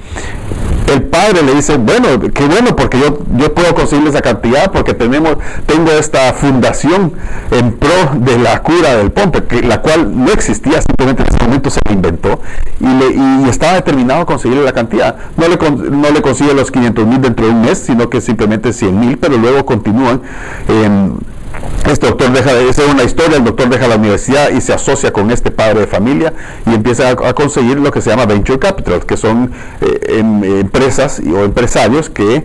el 0.92 1.02
padre 1.02 1.42
le 1.42 1.54
dice, 1.54 1.76
bueno, 1.76 2.08
qué 2.32 2.46
bueno, 2.46 2.74
porque 2.74 2.98
yo, 2.98 3.18
yo 3.36 3.52
puedo 3.52 3.74
conseguir 3.74 4.08
esa 4.08 4.22
cantidad 4.22 4.70
porque 4.72 4.94
tenemos, 4.94 5.36
tengo 5.66 5.90
esta 5.90 6.32
fundación 6.32 7.12
en 7.50 7.72
pro 7.72 7.90
de 8.14 8.38
la 8.38 8.62
cura 8.62 8.96
del 8.96 9.10
pompe, 9.10 9.44
que, 9.44 9.62
la 9.62 9.82
cual 9.82 10.16
no 10.16 10.32
existía, 10.32 10.80
simplemente 10.80 11.22
en 11.22 11.28
ese 11.28 11.44
momento 11.44 11.70
se 11.70 11.80
inventó 11.90 12.40
y, 12.80 12.86
le, 12.86 13.50
estaba 13.50 13.74
determinado 13.74 14.22
a 14.22 14.26
conseguir 14.26 14.58
la 14.58 14.72
cantidad. 14.72 15.16
No 15.36 15.46
le, 15.48 15.58
no 15.90 16.10
le 16.10 16.22
consigue 16.22 16.54
los 16.54 16.70
500 16.70 17.06
mil 17.06 17.20
dentro 17.20 17.46
de 17.46 17.52
un 17.52 17.60
mes, 17.62 17.78
sino 17.78 18.08
que 18.08 18.20
simplemente 18.20 18.72
100 18.72 18.98
mil, 18.98 19.18
pero 19.18 19.36
luego 19.36 19.66
continúan. 19.66 20.22
Este 21.90 22.06
doctor 22.06 22.30
deja 22.32 22.52
de 22.52 22.70
ser 22.74 22.90
una 22.90 23.02
historia, 23.02 23.38
el 23.38 23.44
doctor 23.44 23.70
deja 23.70 23.88
la 23.88 23.96
universidad 23.96 24.50
y 24.50 24.60
se 24.60 24.74
asocia 24.74 25.10
con 25.10 25.30
este 25.30 25.50
padre 25.50 25.80
de 25.80 25.86
familia 25.86 26.34
y 26.66 26.74
empieza 26.74 27.08
a, 27.08 27.14
conseguir 27.32 27.78
lo 27.80 27.90
que 27.90 28.02
se 28.02 28.10
llama 28.10 28.26
venture 28.26 28.58
capital, 28.58 29.06
que 29.06 29.16
son 29.16 29.52
eh, 29.80 30.18
em, 30.18 30.44
empresas 30.44 31.18
o 31.20 31.44
empresarios 31.44 32.10
que, 32.10 32.36
eh, 32.36 32.42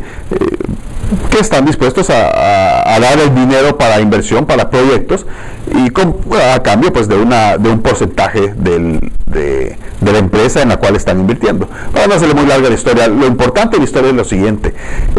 que 1.30 1.40
están 1.40 1.66
dispuestos 1.66 2.10
a, 2.10 3.00
dar 3.00 3.20
el 3.20 3.36
dinero 3.36 3.78
para 3.78 4.00
inversión, 4.00 4.46
para 4.46 4.70
proyectos 4.70 5.26
y 5.74 5.92
a 6.38 6.64
cambio 6.64 6.94
pues 6.94 7.10
de, 7.10 7.16
una, 7.18 7.58
de 7.58 7.70
un 7.70 7.82
porcentaje 7.82 8.54
de, 8.56 9.00
de, 9.26 9.78
la 10.12 10.20
empresa 10.20 10.62
en 10.62 10.70
la 10.70 10.78
cual 10.78 10.96
están 10.96 11.20
invirtiendo. 11.20 11.68
Para 11.92 12.08
no 12.08 12.14
hacerle 12.14 12.36
muy 12.36 12.46
larga 12.46 12.70
la 12.70 12.76
historia, 12.76 13.08
lo 13.08 13.26
importante 13.26 13.76
de 13.76 13.80
la 13.80 13.86
historia 13.86 14.10
es 14.10 14.16
lo 14.16 14.24
siguiente, 14.24 14.74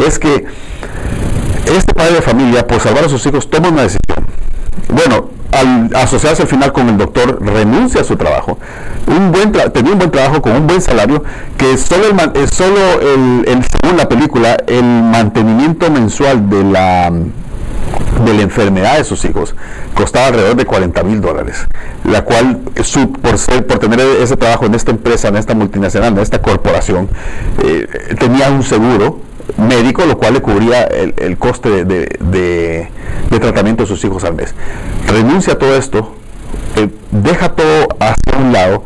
es 0.07 0.19
que 0.19 0.47
este 1.67 1.95
padre 1.95 2.15
de 2.15 2.23
familia, 2.23 2.67
por 2.67 2.81
salvar 2.81 3.05
a 3.05 3.09
sus 3.09 3.25
hijos, 3.27 3.49
toma 3.49 3.69
una 3.69 3.83
decisión. 3.83 4.27
Bueno, 4.89 5.31
al 5.55 5.91
asociarse 5.95 6.43
al 6.43 6.49
final 6.49 6.73
con 6.73 6.89
el 6.89 6.99
doctor, 6.99 7.39
renuncia 7.41 8.01
a 8.01 8.05
su 8.05 8.17
trabajo. 8.17 8.59
Un 9.07 9.33
buen 9.33 9.53
tenía 9.73 9.93
un 9.93 9.99
buen 9.99 10.11
trabajo 10.11 10.43
con 10.43 10.53
un 10.53 10.67
buen 10.67 10.81
salario, 10.81 11.23
que 11.57 11.77
solo, 11.77 12.07
el, 12.09 12.43
eh, 12.43 12.47
solo 12.49 13.01
el, 13.01 13.65
según 13.65 13.97
la 13.97 14.09
película, 14.09 14.57
el 14.67 14.85
mantenimiento 14.85 15.91
mensual 15.91 16.49
de 16.49 16.65
la 16.65 17.13
de 18.25 18.33
la 18.33 18.43
enfermedad 18.43 18.97
de 18.97 19.05
sus 19.05 19.25
hijos 19.25 19.55
costaba 19.95 20.29
alrededor 20.29 20.57
de 20.57 20.65
40 20.65 21.03
mil 21.03 21.21
dólares, 21.21 21.67
la 22.05 22.23
cual 22.23 22.61
su, 22.83 23.13
por, 23.13 23.39
ser, 23.39 23.67
por 23.67 23.79
tener 23.79 24.01
ese 24.01 24.37
trabajo 24.37 24.67
en 24.67 24.75
esta 24.75 24.91
empresa, 24.91 25.29
en 25.29 25.37
esta 25.37 25.55
multinacional, 25.55 26.13
en 26.13 26.19
esta 26.21 26.41
corporación, 26.41 27.09
eh, 27.63 27.87
tenía 28.19 28.51
un 28.51 28.63
seguro 28.63 29.21
médico, 29.57 30.05
lo 30.07 30.17
cual 30.19 30.35
le 30.35 30.41
cubría 30.41 30.85
el, 30.85 31.37
coste 31.39 31.85
de, 31.85 32.89
tratamiento 33.31 33.83
de 33.85 33.89
sus 33.89 34.05
hijos 34.05 34.25
al 34.25 34.35
mes. 34.35 34.55
Renuncia 35.07 35.55
a 35.55 35.59
todo 35.59 35.77
esto, 35.77 36.15
eh, 36.77 36.89
deja 37.11 37.51
todo 37.51 37.89
hacia 38.01 38.39
un 38.39 38.53
lado 38.53 38.85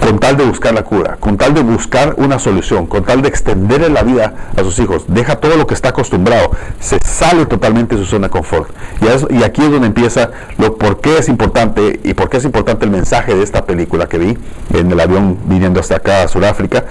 con 0.00 0.18
tal 0.18 0.36
de 0.36 0.44
buscar 0.44 0.74
la 0.74 0.82
cura, 0.82 1.16
con 1.20 1.36
tal 1.36 1.54
de 1.54 1.62
buscar 1.62 2.14
una 2.18 2.40
solución, 2.40 2.86
con 2.86 3.04
tal 3.04 3.22
de 3.22 3.28
extenderle 3.28 3.88
la 3.88 4.02
vida 4.02 4.34
a 4.56 4.62
sus 4.62 4.78
hijos, 4.80 5.04
deja 5.06 5.36
todo 5.36 5.56
lo 5.56 5.66
que 5.66 5.74
está 5.74 5.90
acostumbrado, 5.90 6.50
se 6.80 6.98
sale 6.98 7.46
totalmente 7.46 7.94
de 7.94 8.02
su 8.02 8.08
zona 8.08 8.26
de 8.26 8.30
confort. 8.32 8.70
Y, 9.00 9.36
y 9.36 9.44
aquí 9.44 9.62
es 9.62 9.70
donde 9.70 9.86
empieza 9.86 10.30
lo 10.58 10.76
por 10.76 11.00
qué 11.00 11.18
es 11.18 11.28
importante 11.28 12.00
y 12.02 12.14
por 12.14 12.28
qué 12.30 12.38
es 12.38 12.44
importante 12.44 12.84
el 12.84 12.90
mensaje 12.90 13.34
de 13.34 13.44
esta 13.44 13.64
película 13.64 14.08
que 14.08 14.18
vi 14.18 14.38
en 14.74 14.90
el 14.90 14.98
avión 14.98 15.38
viniendo 15.44 15.78
hasta 15.78 15.96
acá 15.96 16.24
a 16.24 16.28
Sudáfrica 16.28 16.84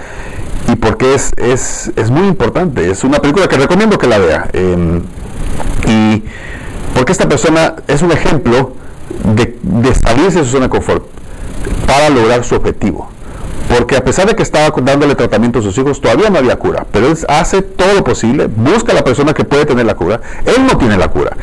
y 0.72 0.76
porque 0.76 1.14
es, 1.14 1.32
es, 1.36 1.92
es, 1.96 2.10
muy 2.10 2.26
importante. 2.26 2.90
Es 2.90 3.04
una 3.04 3.18
película 3.18 3.46
que 3.46 3.56
recomiendo 3.56 3.98
que 3.98 4.06
la 4.06 4.18
vea. 4.18 4.48
Em, 4.52 5.02
y 5.86 6.22
porque 6.94 7.12
esta 7.12 7.28
persona 7.28 7.76
es 7.86 8.00
un 8.02 8.10
ejemplo 8.10 8.72
de, 9.34 9.58
de 9.62 9.94
salirse 9.94 10.38
de 10.38 10.44
su 10.44 10.52
zona 10.52 10.64
de 10.64 10.70
confort 10.70 11.04
para 11.86 12.08
lograr 12.08 12.42
su 12.44 12.54
objetivo. 12.54 13.10
Porque 13.78 13.96
a 13.96 14.04
pesar 14.04 14.26
de 14.26 14.34
que 14.34 14.42
estaba 14.42 14.74
dándole 14.82 15.14
tratamiento 15.14 15.60
a 15.60 15.62
sus 15.62 15.76
hijos, 15.78 16.00
todavía 16.00 16.28
no 16.28 16.38
había 16.38 16.56
cura. 16.56 16.86
Pero 16.92 17.06
él 17.06 17.16
hace 17.28 17.62
todo 17.62 17.94
lo 17.94 18.04
posible, 18.04 18.46
busca 18.46 18.92
a 18.92 18.94
la 18.94 19.02
persona 19.02 19.32
que 19.32 19.44
puede 19.44 19.64
tener 19.64 19.86
la 19.86 19.94
cura. 19.94 20.20
Él 20.44 20.66
no 20.66 20.76
tiene 20.76 20.98
la 20.98 21.08
cura. 21.08 21.36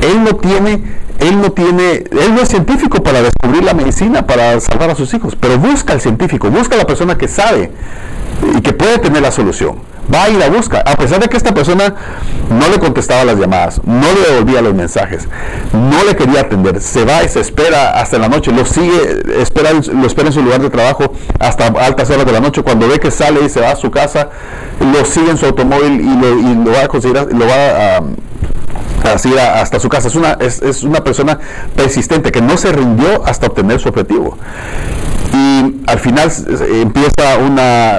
Él 0.00 0.24
no 0.24 0.34
tiene, 0.36 0.82
él 1.20 1.40
no 1.40 1.52
tiene, 1.52 2.04
él 2.10 2.34
no 2.34 2.40
es 2.40 2.48
científico 2.48 3.02
para 3.02 3.22
descubrir 3.22 3.62
la 3.62 3.74
medicina, 3.74 4.26
para 4.26 4.58
salvar 4.58 4.90
a 4.90 4.96
sus 4.96 5.14
hijos. 5.14 5.36
Pero 5.38 5.58
busca 5.58 5.92
al 5.92 6.00
científico, 6.00 6.50
busca 6.50 6.74
a 6.74 6.78
la 6.78 6.86
persona 6.86 7.16
que 7.16 7.28
sabe 7.28 7.70
y 8.56 8.60
que 8.60 8.72
puede 8.72 8.98
tener 8.98 9.22
la 9.22 9.30
solución. 9.30 9.91
Va 10.12 10.28
y 10.28 10.34
la 10.34 10.48
busca, 10.48 10.78
a 10.80 10.96
pesar 10.96 11.20
de 11.20 11.28
que 11.28 11.36
esta 11.36 11.54
persona 11.54 11.94
no 12.50 12.68
le 12.68 12.78
contestaba 12.78 13.24
las 13.24 13.38
llamadas, 13.38 13.80
no 13.84 14.06
le 14.12 14.32
devolvía 14.32 14.60
los 14.60 14.74
mensajes, 14.74 15.28
no 15.72 16.04
le 16.04 16.16
quería 16.16 16.40
atender, 16.40 16.80
se 16.80 17.04
va 17.04 17.22
y 17.22 17.28
se 17.28 17.40
espera 17.40 17.98
hasta 17.98 18.18
la 18.18 18.28
noche, 18.28 18.52
lo 18.52 18.64
sigue, 18.64 19.22
espera, 19.40 19.70
lo 19.72 20.06
espera 20.06 20.28
en 20.28 20.32
su 20.32 20.42
lugar 20.42 20.60
de 20.60 20.70
trabajo 20.70 21.12
hasta 21.38 21.66
altas 21.66 22.10
horas 22.10 22.26
de 22.26 22.32
la 22.32 22.40
noche, 22.40 22.62
cuando 22.62 22.88
ve 22.88 22.98
que 22.98 23.10
sale 23.10 23.44
y 23.44 23.48
se 23.48 23.60
va 23.60 23.70
a 23.70 23.76
su 23.76 23.90
casa, 23.90 24.28
lo 24.80 25.04
sigue 25.04 25.30
en 25.30 25.38
su 25.38 25.46
automóvil 25.46 26.00
y 26.00 26.64
lo, 26.64 26.72
va 26.72 26.82
a 26.82 26.88
conseguir, 26.88 27.16
lo 27.32 27.46
va 27.46 27.96
a 27.96 28.02
así 29.04 29.34
hasta 29.36 29.80
su 29.80 29.88
casa. 29.88 30.08
Es 30.08 30.14
una, 30.14 30.32
es, 30.40 30.62
es, 30.62 30.82
una 30.82 31.02
persona 31.02 31.38
persistente 31.74 32.30
que 32.32 32.40
no 32.40 32.56
se 32.56 32.72
rindió 32.72 33.24
hasta 33.26 33.46
obtener 33.46 33.80
su 33.80 33.88
objetivo. 33.88 34.38
Y 35.34 35.82
al 35.86 35.98
final 35.98 36.30
empieza 36.82 37.38
una, 37.38 37.98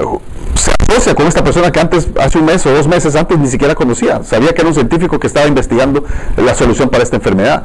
se 0.87 0.93
asocia 0.93 1.15
con 1.15 1.27
esta 1.27 1.43
persona 1.43 1.71
que 1.71 1.79
antes, 1.79 2.07
hace 2.19 2.37
un 2.37 2.45
mes 2.45 2.65
o 2.65 2.71
dos 2.71 2.87
meses 2.87 3.15
antes 3.15 3.37
ni 3.37 3.47
siquiera 3.47 3.75
conocía. 3.75 4.23
Sabía 4.23 4.53
que 4.53 4.61
era 4.61 4.67
un 4.67 4.73
científico 4.73 5.19
que 5.19 5.27
estaba 5.27 5.47
investigando 5.47 6.03
la 6.37 6.53
solución 6.55 6.89
para 6.89 7.03
esta 7.03 7.15
enfermedad. 7.15 7.63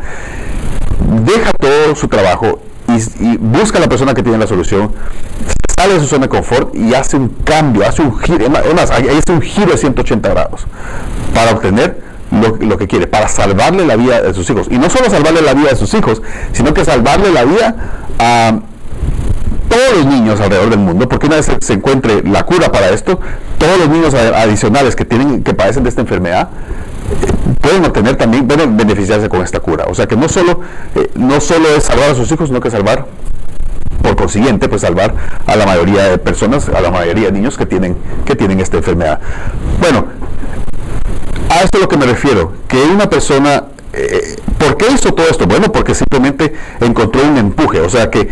Deja 1.24 1.50
todo 1.58 1.94
su 1.94 2.08
trabajo 2.08 2.60
y, 2.88 3.36
busca 3.36 3.78
a 3.78 3.80
la 3.80 3.88
persona 3.88 4.14
que 4.14 4.22
tiene 4.22 4.38
la 4.38 4.46
solución, 4.46 4.92
sale 5.76 5.94
de 5.94 6.00
su 6.00 6.06
zona 6.06 6.22
de 6.22 6.28
confort 6.28 6.74
y 6.74 6.94
hace 6.94 7.16
un 7.16 7.28
cambio, 7.28 7.86
hace 7.86 8.02
un 8.02 8.18
giro, 8.18 8.46
además, 8.46 8.90
hace 8.90 9.32
un 9.32 9.40
giro 9.40 9.72
de 9.72 9.78
180 9.78 10.28
grados 10.28 10.66
para 11.34 11.52
obtener 11.52 12.00
lo, 12.30 12.56
lo, 12.56 12.78
que 12.78 12.86
quiere, 12.86 13.06
para 13.06 13.28
salvarle 13.28 13.86
la 13.86 13.96
vida 13.96 14.20
de 14.22 14.34
sus 14.34 14.48
hijos. 14.50 14.66
Y 14.70 14.78
no 14.78 14.90
solo 14.90 15.08
salvarle 15.10 15.42
la 15.42 15.54
vida 15.54 15.70
de 15.70 15.76
sus 15.76 15.92
hijos, 15.94 16.22
sino 16.52 16.74
que 16.74 16.84
salvarle 16.84 17.32
la 17.32 17.44
vida 17.44 17.76
a 18.18 18.60
todos 19.68 19.98
los 19.98 20.06
niños 20.06 20.40
alrededor 20.40 20.70
del 20.70 20.78
mundo, 20.78 21.08
porque 21.08 21.26
una 21.26 21.36
vez 21.36 21.50
se 21.60 21.72
encuentre 21.72 22.22
la 22.22 22.44
cura 22.44 22.72
para 22.72 22.90
esto, 22.90 23.20
todos 23.58 23.78
los 23.78 23.88
niños 23.88 24.14
adicionales 24.14 24.96
que 24.96 25.04
tienen 25.04 25.42
que 25.42 25.54
padecen 25.54 25.82
de 25.82 25.90
esta 25.90 26.00
enfermedad 26.00 26.48
pueden 27.60 27.84
obtener 27.84 28.16
también, 28.16 28.46
pueden 28.46 28.76
beneficiarse 28.76 29.28
con 29.28 29.42
esta 29.42 29.60
cura. 29.60 29.86
O 29.88 29.94
sea 29.94 30.06
que 30.06 30.16
no 30.16 30.28
solo, 30.28 30.60
eh, 30.94 31.10
no 31.14 31.40
solo 31.40 31.68
es 31.68 31.84
salvar 31.84 32.10
a 32.10 32.14
sus 32.14 32.30
hijos, 32.30 32.48
sino 32.48 32.60
que 32.60 32.70
salvar, 32.70 33.06
por 34.02 34.16
consiguiente, 34.16 34.68
pues 34.68 34.82
salvar 34.82 35.14
a 35.46 35.56
la 35.56 35.66
mayoría 35.66 36.04
de 36.04 36.18
personas, 36.18 36.68
a 36.68 36.80
la 36.80 36.90
mayoría 36.90 37.26
de 37.26 37.32
niños 37.32 37.56
que 37.56 37.66
tienen, 37.66 37.96
que 38.24 38.34
tienen 38.34 38.60
esta 38.60 38.76
enfermedad. 38.76 39.20
Bueno, 39.80 40.06
a 41.50 41.62
esto 41.62 41.78
es 41.78 41.82
lo 41.82 41.88
que 41.88 41.96
me 41.96 42.06
refiero, 42.06 42.52
que 42.68 42.80
una 42.82 43.08
persona, 43.08 43.64
eh, 43.92 44.36
¿por 44.58 44.76
qué 44.76 44.86
hizo 44.92 45.12
todo 45.12 45.26
esto? 45.28 45.46
Bueno, 45.46 45.72
porque 45.72 45.94
simplemente 45.94 46.54
encontró 46.80 47.22
un 47.22 47.36
empuje, 47.38 47.80
o 47.80 47.90
sea 47.90 48.10
que 48.10 48.28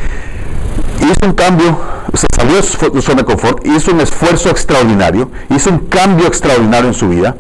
hizo 1.01 1.27
un 1.27 1.33
cambio, 1.33 1.79
se 2.15 2.27
salió 2.35 2.57
de 2.57 2.63
su 2.63 3.03
zona 3.03 3.23
de 3.23 3.25
confort, 3.25 3.67
hizo 3.67 3.93
un 3.93 4.01
esfuerzo 4.01 4.51
extraordinario, 4.51 5.31
hizo 5.55 5.71
un 5.71 5.79
cambio 5.79 6.27
extraordinario 6.27 6.89
en 6.89 6.95
su 6.95 7.09
vida, 7.09 7.37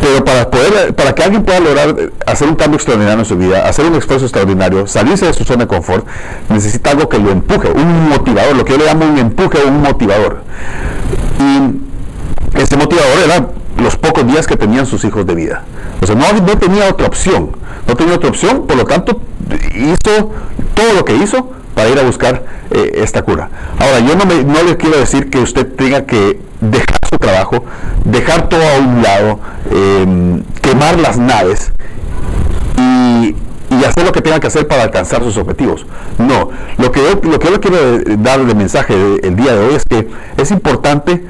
pero 0.00 0.24
para 0.24 0.50
poder, 0.50 0.94
para 0.94 1.14
que 1.14 1.22
alguien 1.22 1.44
pueda 1.44 1.60
lograr 1.60 1.94
hacer 2.26 2.48
un 2.48 2.54
cambio 2.54 2.76
extraordinario 2.76 3.20
en 3.20 3.24
su 3.24 3.36
vida, 3.36 3.68
hacer 3.68 3.84
un 3.86 3.94
esfuerzo 3.96 4.26
extraordinario, 4.26 4.86
salirse 4.86 5.26
de 5.26 5.32
su 5.32 5.44
zona 5.44 5.64
de 5.64 5.68
confort, 5.68 6.06
necesita 6.48 6.90
algo 6.90 7.08
que 7.08 7.18
lo 7.18 7.30
empuje, 7.30 7.68
un 7.70 8.08
motivador, 8.08 8.56
lo 8.56 8.64
que 8.64 8.72
yo 8.72 8.78
le 8.78 8.86
llamo 8.86 9.06
un 9.06 9.18
empuje 9.18 9.58
un 9.66 9.82
motivador. 9.82 10.42
Y 11.40 12.58
ese 12.58 12.76
motivador 12.76 13.18
era 13.24 13.48
los 13.82 13.96
pocos 13.96 14.26
días 14.26 14.46
que 14.46 14.56
tenían 14.56 14.86
sus 14.86 15.04
hijos 15.04 15.26
de 15.26 15.34
vida. 15.34 15.62
O 16.00 16.06
sea, 16.06 16.14
no 16.14 16.58
tenía 16.58 16.88
otra 16.88 17.06
opción, 17.06 17.50
no 17.86 17.96
tenía 17.96 18.14
otra 18.14 18.30
opción, 18.30 18.66
por 18.66 18.76
lo 18.76 18.84
tanto 18.84 19.20
hizo 19.74 20.30
todo 20.74 20.92
lo 20.96 21.04
que 21.04 21.16
hizo 21.16 21.50
para 21.78 21.90
ir 21.90 21.98
a 22.00 22.02
buscar 22.02 22.42
eh, 22.72 22.90
esta 22.96 23.22
cura. 23.22 23.48
Ahora, 23.78 24.00
yo 24.00 24.16
no, 24.16 24.26
me, 24.26 24.42
no 24.42 24.64
le 24.64 24.76
quiero 24.76 24.98
decir 24.98 25.30
que 25.30 25.38
usted 25.38 25.64
tenga 25.76 26.06
que 26.06 26.40
dejar 26.60 26.98
su 27.08 27.16
trabajo, 27.18 27.64
dejar 28.04 28.48
todo 28.48 28.62
a 28.62 28.80
un 28.80 29.00
lado, 29.00 29.38
em, 29.70 30.42
quemar 30.60 30.98
las 30.98 31.18
naves 31.18 31.70
y, 32.76 33.36
hacer 33.84 34.04
lo 34.04 34.10
que 34.10 34.20
tenga 34.20 34.40
que 34.40 34.48
hacer 34.48 34.66
para 34.66 34.82
alcanzar 34.82 35.22
sus 35.22 35.36
objetivos. 35.36 35.86
No, 36.18 36.50
lo 36.78 36.90
que 36.90 37.00
yo, 37.00 37.20
lo 37.30 37.38
que 37.38 37.60
quiero 37.60 38.00
dar 38.18 38.44
de 38.44 38.54
mensaje 38.56 38.94
el 39.22 39.36
día 39.36 39.54
de 39.54 39.66
hoy 39.66 39.74
es 39.76 39.84
que 39.84 40.08
es 40.36 40.50
importante 40.50 41.22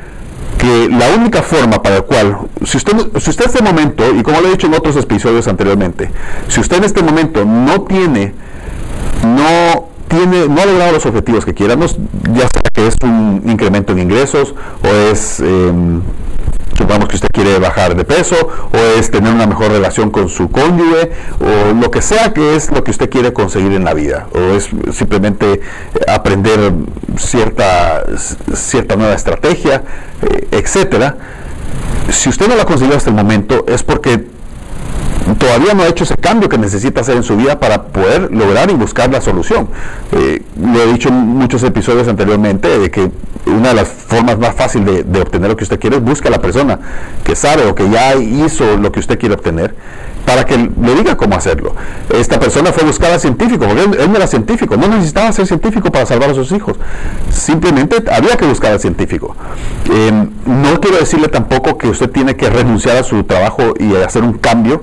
que 0.57 0.89
la 0.89 1.11
única 1.15 1.43
forma 1.43 1.83
para 1.83 1.97
la 1.97 2.01
cual, 2.01 2.39
si 2.65 2.79
usted, 2.79 2.95
si 3.19 3.31
usted 3.31 3.45
en 3.45 3.51
este 3.51 3.63
momento, 3.63 4.03
y 4.15 4.23
como 4.23 4.41
lo 4.41 4.49
he 4.49 4.53
dicho 4.53 4.67
en 4.67 4.75
otros 4.75 4.97
episodios 4.97 5.47
anteriormente, 5.47 6.11
si 6.49 6.59
usted 6.59 6.79
en 6.79 6.85
este 6.85 7.03
momento 7.03 7.45
no 7.45 7.83
tiene, 7.83 8.33
no 9.23 9.88
tiene, 10.09 10.49
no 10.49 10.61
ha 10.61 10.67
logrado 10.67 10.93
los 10.93 11.07
objetivos 11.07 11.45
que 11.45 11.55
quiera, 11.55 11.77
ya 11.77 12.41
sea 12.41 12.63
que 12.73 12.87
es 12.87 12.95
un 13.03 13.43
incremento 13.47 13.93
en 13.93 14.01
ingresos 14.01 14.55
o 14.83 14.89
es 14.89 15.41
em, 15.41 16.03
supongamos 16.79 17.09
que 17.09 17.17
usted 17.17 17.29
quiere 17.33 17.59
bajar 17.59 17.97
de 17.97 18.05
peso 18.05 18.37
o 18.73 18.77
es 18.99 19.11
tener 19.11 19.33
una 19.33 19.47
mejor 19.47 19.73
relación 19.73 20.11
con 20.11 20.29
su 20.29 20.51
cónyuge 20.51 21.11
o 21.41 21.75
lo 21.75 21.91
que 21.91 22.01
sea 22.01 22.33
que 22.33 22.55
es 22.55 22.71
lo 22.71 22.85
que 22.85 22.93
usted 22.93 23.11
quiere 23.11 23.33
conseguir 23.33 23.73
en 23.73 23.85
la 23.85 23.95
vida 23.95 24.29
o 24.33 24.55
es 24.55 24.71
simplemente 24.93 25.61
aprender 26.07 26.73
cierta, 27.17 28.05
cierta 28.55 28.97
nueva 28.97 29.15
estrategia, 29.15 29.83
eh, 30.23 30.49
etcétera. 30.53 31.17
Si 32.11 32.29
usted 32.29 32.49
no 32.49 32.55
lo 32.55 32.63
ha 32.63 32.67
conseguido 32.67 32.97
hasta 32.97 33.11
el 33.11 33.17
momento 33.17 33.65
es 33.69 33.83
porque 33.83 34.38
todavía 35.37 35.75
no 35.75 35.83
ha 35.83 35.89
hecho 35.89 36.05
ese 36.05 36.17
cambio 36.17 36.49
que 36.49 36.59
necesita 36.59 37.01
hacer 37.01 37.17
en 37.17 37.23
su 37.23 37.37
vida 37.37 37.59
para 37.59 37.85
poder 37.85 38.33
lograr 38.33 38.71
y 38.71 38.75
buscar 38.75 39.11
la 39.11 39.21
solución. 39.21 39.69
Eh, 40.13 40.43
lo 40.61 40.83
he 40.83 40.93
dicho 40.93 41.09
en 41.09 41.15
muchos 41.15 41.63
episodios 41.63 42.09
anteriormente 42.09 42.79
de 42.79 42.91
que 42.91 43.11
una 43.47 43.69
de 43.71 43.75
las 43.75 43.89
formas 43.89 44.39
más 44.39 44.55
fáciles 44.55 45.11
de, 45.11 45.21
obtener 45.21 45.49
lo 45.51 45.57
que 45.57 45.65
usted 45.65 45.81
quiere 45.81 45.97
es 45.97 46.03
buscar 46.03 46.33
a 46.33 46.37
la 46.37 46.43
persona 46.43 46.79
que 47.25 47.35
sabe 47.35 47.65
o 47.67 47.75
que 47.75 47.89
ya 47.89 48.15
hizo 48.17 48.77
lo 48.77 48.93
que 48.93 49.01
usted 49.01 49.19
quiere 49.19 49.35
obtener 49.35 49.75
para 50.25 50.45
que 50.45 50.57
le 50.59 50.95
diga 50.95 51.17
cómo 51.17 51.37
hacerlo. 51.37 51.75
Esta 52.11 52.39
persona 52.39 52.71
fue 52.71 52.83
a 52.83 52.87
buscar 52.87 53.13
al 53.13 53.21
científico, 53.21 53.65
porque 53.67 53.83
él, 53.83 54.11
no 54.11 54.17
era 54.17 54.27
científico, 54.27 54.77
no 54.77 54.87
necesitaba 54.87 55.33
ser 55.33 55.47
científico 55.47 55.91
para 55.91 56.05
salvar 56.05 56.31
a 56.31 56.35
sus 56.35 56.53
hijos. 56.53 56.77
Simplemente 57.31 57.97
había 58.13 58.37
que 58.37 58.45
buscar 58.45 58.73
al 58.73 58.81
científico. 58.81 59.35
Eh, 59.91 60.13
no 60.45 60.81
quiero 60.81 60.99
decirle 60.99 61.29
tampoco 61.29 61.79
que 61.79 61.89
usted 61.89 62.11
tiene 62.11 62.37
que 62.37 62.51
renunciar 62.51 62.99
a 62.99 63.05
su 63.05 63.25
trabajo 63.25 63.73
y 63.79 63.95
hacer 63.97 64.23
un 64.23 64.35
cambio 64.35 64.83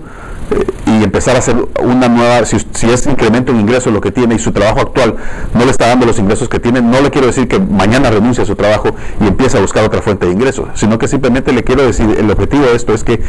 y 0.85 1.03
empezar 1.03 1.35
a 1.35 1.39
hacer 1.39 1.55
una 1.81 2.07
nueva, 2.07 2.45
si, 2.45 2.57
es 2.89 3.07
incremento 3.07 3.51
en 3.51 3.59
ingresos 3.59 3.91
lo 3.91 4.01
que 4.01 4.11
tiene 4.11 4.35
y 4.35 4.39
su 4.39 4.51
trabajo 4.51 4.81
actual 4.81 5.15
no 5.53 5.65
le 5.65 5.71
está 5.71 5.87
dando 5.87 6.05
los 6.05 6.19
ingresos 6.19 6.47
que 6.47 6.59
tiene, 6.59 6.81
no 6.81 7.01
le 7.01 7.09
quiero 7.09 7.27
decir 7.27 7.47
que 7.47 7.59
mañana 7.59 8.09
renuncie 8.11 8.43
a 8.43 8.45
su 8.45 8.55
trabajo 8.55 8.95
y 9.19 9.27
empiece 9.27 9.57
a 9.57 9.61
buscar 9.61 9.83
otra 9.83 10.01
fuente 10.01 10.25
de 10.25 10.31
ingresos, 10.31 10.67
sino 10.75 10.97
que 10.97 11.07
simplemente 11.07 11.51
le 11.53 11.63
quiero 11.63 11.85
decir, 11.85 12.15
el 12.17 12.29
objetivo 12.29 12.65
de 12.65 12.75
esto 12.75 12.93
es 12.93 13.03
que 13.03 13.21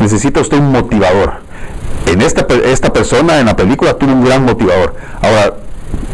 necesita 0.00 0.40
usted 0.40 0.58
un 0.58 0.70
motivador. 0.72 1.34
En 2.06 2.20
esta, 2.20 2.46
esta 2.64 2.92
persona 2.92 3.38
en 3.38 3.46
la 3.46 3.56
película 3.56 3.94
tuvo 3.94 4.12
un 4.12 4.24
gran 4.24 4.44
motivador. 4.44 4.94
Ahora, 5.20 5.54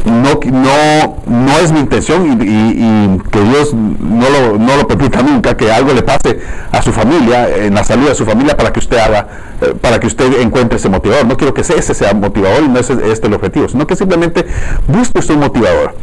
no, 0.05 0.41
no, 0.45 1.17
no 1.27 1.59
es 1.59 1.73
mi 1.73 1.81
intención 1.81 2.41
y, 2.41 3.19
que 3.31 3.41
Dios 3.41 3.75
no 3.75 4.29
lo, 4.31 4.59
no 4.59 4.77
lo, 4.77 4.87
permita 4.87 5.23
nunca 5.23 5.57
que 5.57 5.71
algo 5.71 5.93
le 5.93 6.03
pase 6.03 6.41
a 6.73 6.83
su 6.83 6.93
familia, 6.93 7.49
en 7.57 7.75
la 7.75 7.85
salud 7.85 8.09
de 8.09 8.15
su 8.15 8.25
familia, 8.25 8.57
para 8.57 8.73
que 8.73 8.81
usted 8.81 8.99
haga, 8.99 9.29
eh, 9.61 9.75
para 9.81 10.01
que 10.01 10.07
usted 10.07 10.41
encuentre 10.41 10.79
ese 10.79 10.89
motivador. 10.89 11.27
No 11.27 11.37
quiero 11.37 11.55
que 11.55 11.61
ese 11.61 11.95
sea 11.95 12.15
motivador 12.15 12.63
y 12.63 12.69
no 12.69 12.79
es 12.79 12.91
este 12.91 13.27
el 13.27 13.35
objetivo, 13.35 13.69
sino 13.69 13.87
que 13.87 13.97
simplemente 13.97 14.47
busque 14.87 15.19
usted 15.19 15.35
un 15.35 15.41
motivador. 15.41 15.95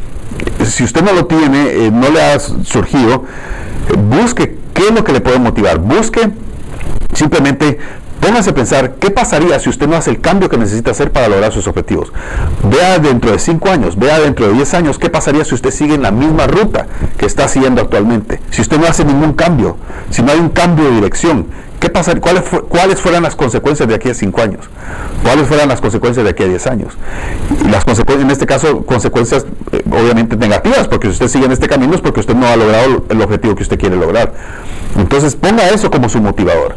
Si 0.66 0.84
usted 0.84 1.02
no 1.02 1.14
lo 1.14 1.26
tiene, 1.26 1.70
eh, 1.70 1.92
no 1.92 2.10
le 2.10 2.22
ha 2.22 2.40
surgido, 2.40 3.24
busque 4.10 4.58
qué 4.74 4.88
es 4.88 4.92
lo 4.92 5.04
que 5.04 5.14
le 5.14 5.22
puede 5.22 5.40
motivar. 5.40 5.80
Busque 5.80 6.32
simplemente 7.14 7.80
Póngase 8.26 8.50
a 8.50 8.56
pensar, 8.56 8.96
¿qué 8.96 9.12
pasaría 9.12 9.60
si 9.60 9.70
usted 9.70 9.88
no 9.88 9.96
hace 9.96 10.10
el 10.10 10.20
cambio 10.20 10.50
que 10.50 10.58
necesita 10.58 10.90
hacer 10.90 11.12
para 11.12 11.28
lograr 11.28 11.52
sus 11.52 11.68
objetivos? 11.68 12.12
Vea 12.64 12.98
dentro 12.98 13.32
de 13.32 13.38
5 13.38 13.70
años, 13.70 14.00
vea 14.00 14.20
dentro 14.20 14.48
de 14.48 14.54
10 14.54 14.74
años, 14.74 14.98
¿qué 14.98 15.12
pasaría 15.12 15.46
si 15.46 15.54
usted 15.54 15.70
sigue 15.70 15.94
en 15.94 16.02
la 16.02 16.10
misma 16.10 16.48
ruta 16.48 16.88
que 17.20 17.28
está 17.28 17.48
siguiendo 17.48 17.82
actualmente? 17.84 18.42
Si 18.50 18.64
usted 18.64 18.80
no 18.80 18.88
hace 18.88 19.06
ningún 19.06 19.34
cambio, 19.34 19.78
si 20.10 20.24
no 20.24 20.32
hay 20.32 20.40
un 20.40 20.50
cambio 20.50 20.86
de 20.86 20.92
dirección, 20.96 21.46
¿qué 21.80 21.88
pasaría? 21.90 22.20
¿Cuáles, 22.20 22.46
¿Cuáles 22.68 23.00
fueran 23.00 23.22
las 23.22 23.36
consecuencias 23.36 23.88
de 23.88 23.94
aquí 23.94 24.10
a 24.10 24.16
5 24.16 24.42
años? 24.42 24.66
¿Cuáles 25.22 25.48
fueran 25.48 25.70
las 25.70 25.80
consecuencias 25.80 26.24
de 26.24 26.32
aquí 26.32 26.42
a 26.42 26.48
10 26.48 26.66
años? 26.66 26.94
Y 27.64 27.70
las 27.70 27.86
consecuencias, 27.86 28.26
en 28.26 28.32
este 28.32 28.48
caso, 28.48 28.88
consecuencias 28.88 29.46
eh, 29.72 29.84
obviamente 29.86 30.36
negativas, 30.36 30.88
porque 30.88 31.10
si 31.10 31.14
usted 31.14 31.28
sigue 31.28 31.46
en 31.46 31.52
este 31.52 31.68
camino 31.68 31.94
es 31.94 32.02
porque 32.02 32.22
usted 32.22 32.34
no 32.34 32.48
ha 32.48 32.56
logrado 32.56 33.06
el 33.08 33.22
objetivo 33.22 33.54
que 33.54 33.62
usted 33.62 33.80
quiere 33.80 33.98
lograr. 33.98 34.34
Entonces 34.98 35.36
ponga 35.36 35.70
eso 35.70 35.92
como 35.92 36.10
su 36.10 36.20
motivador. 36.20 36.76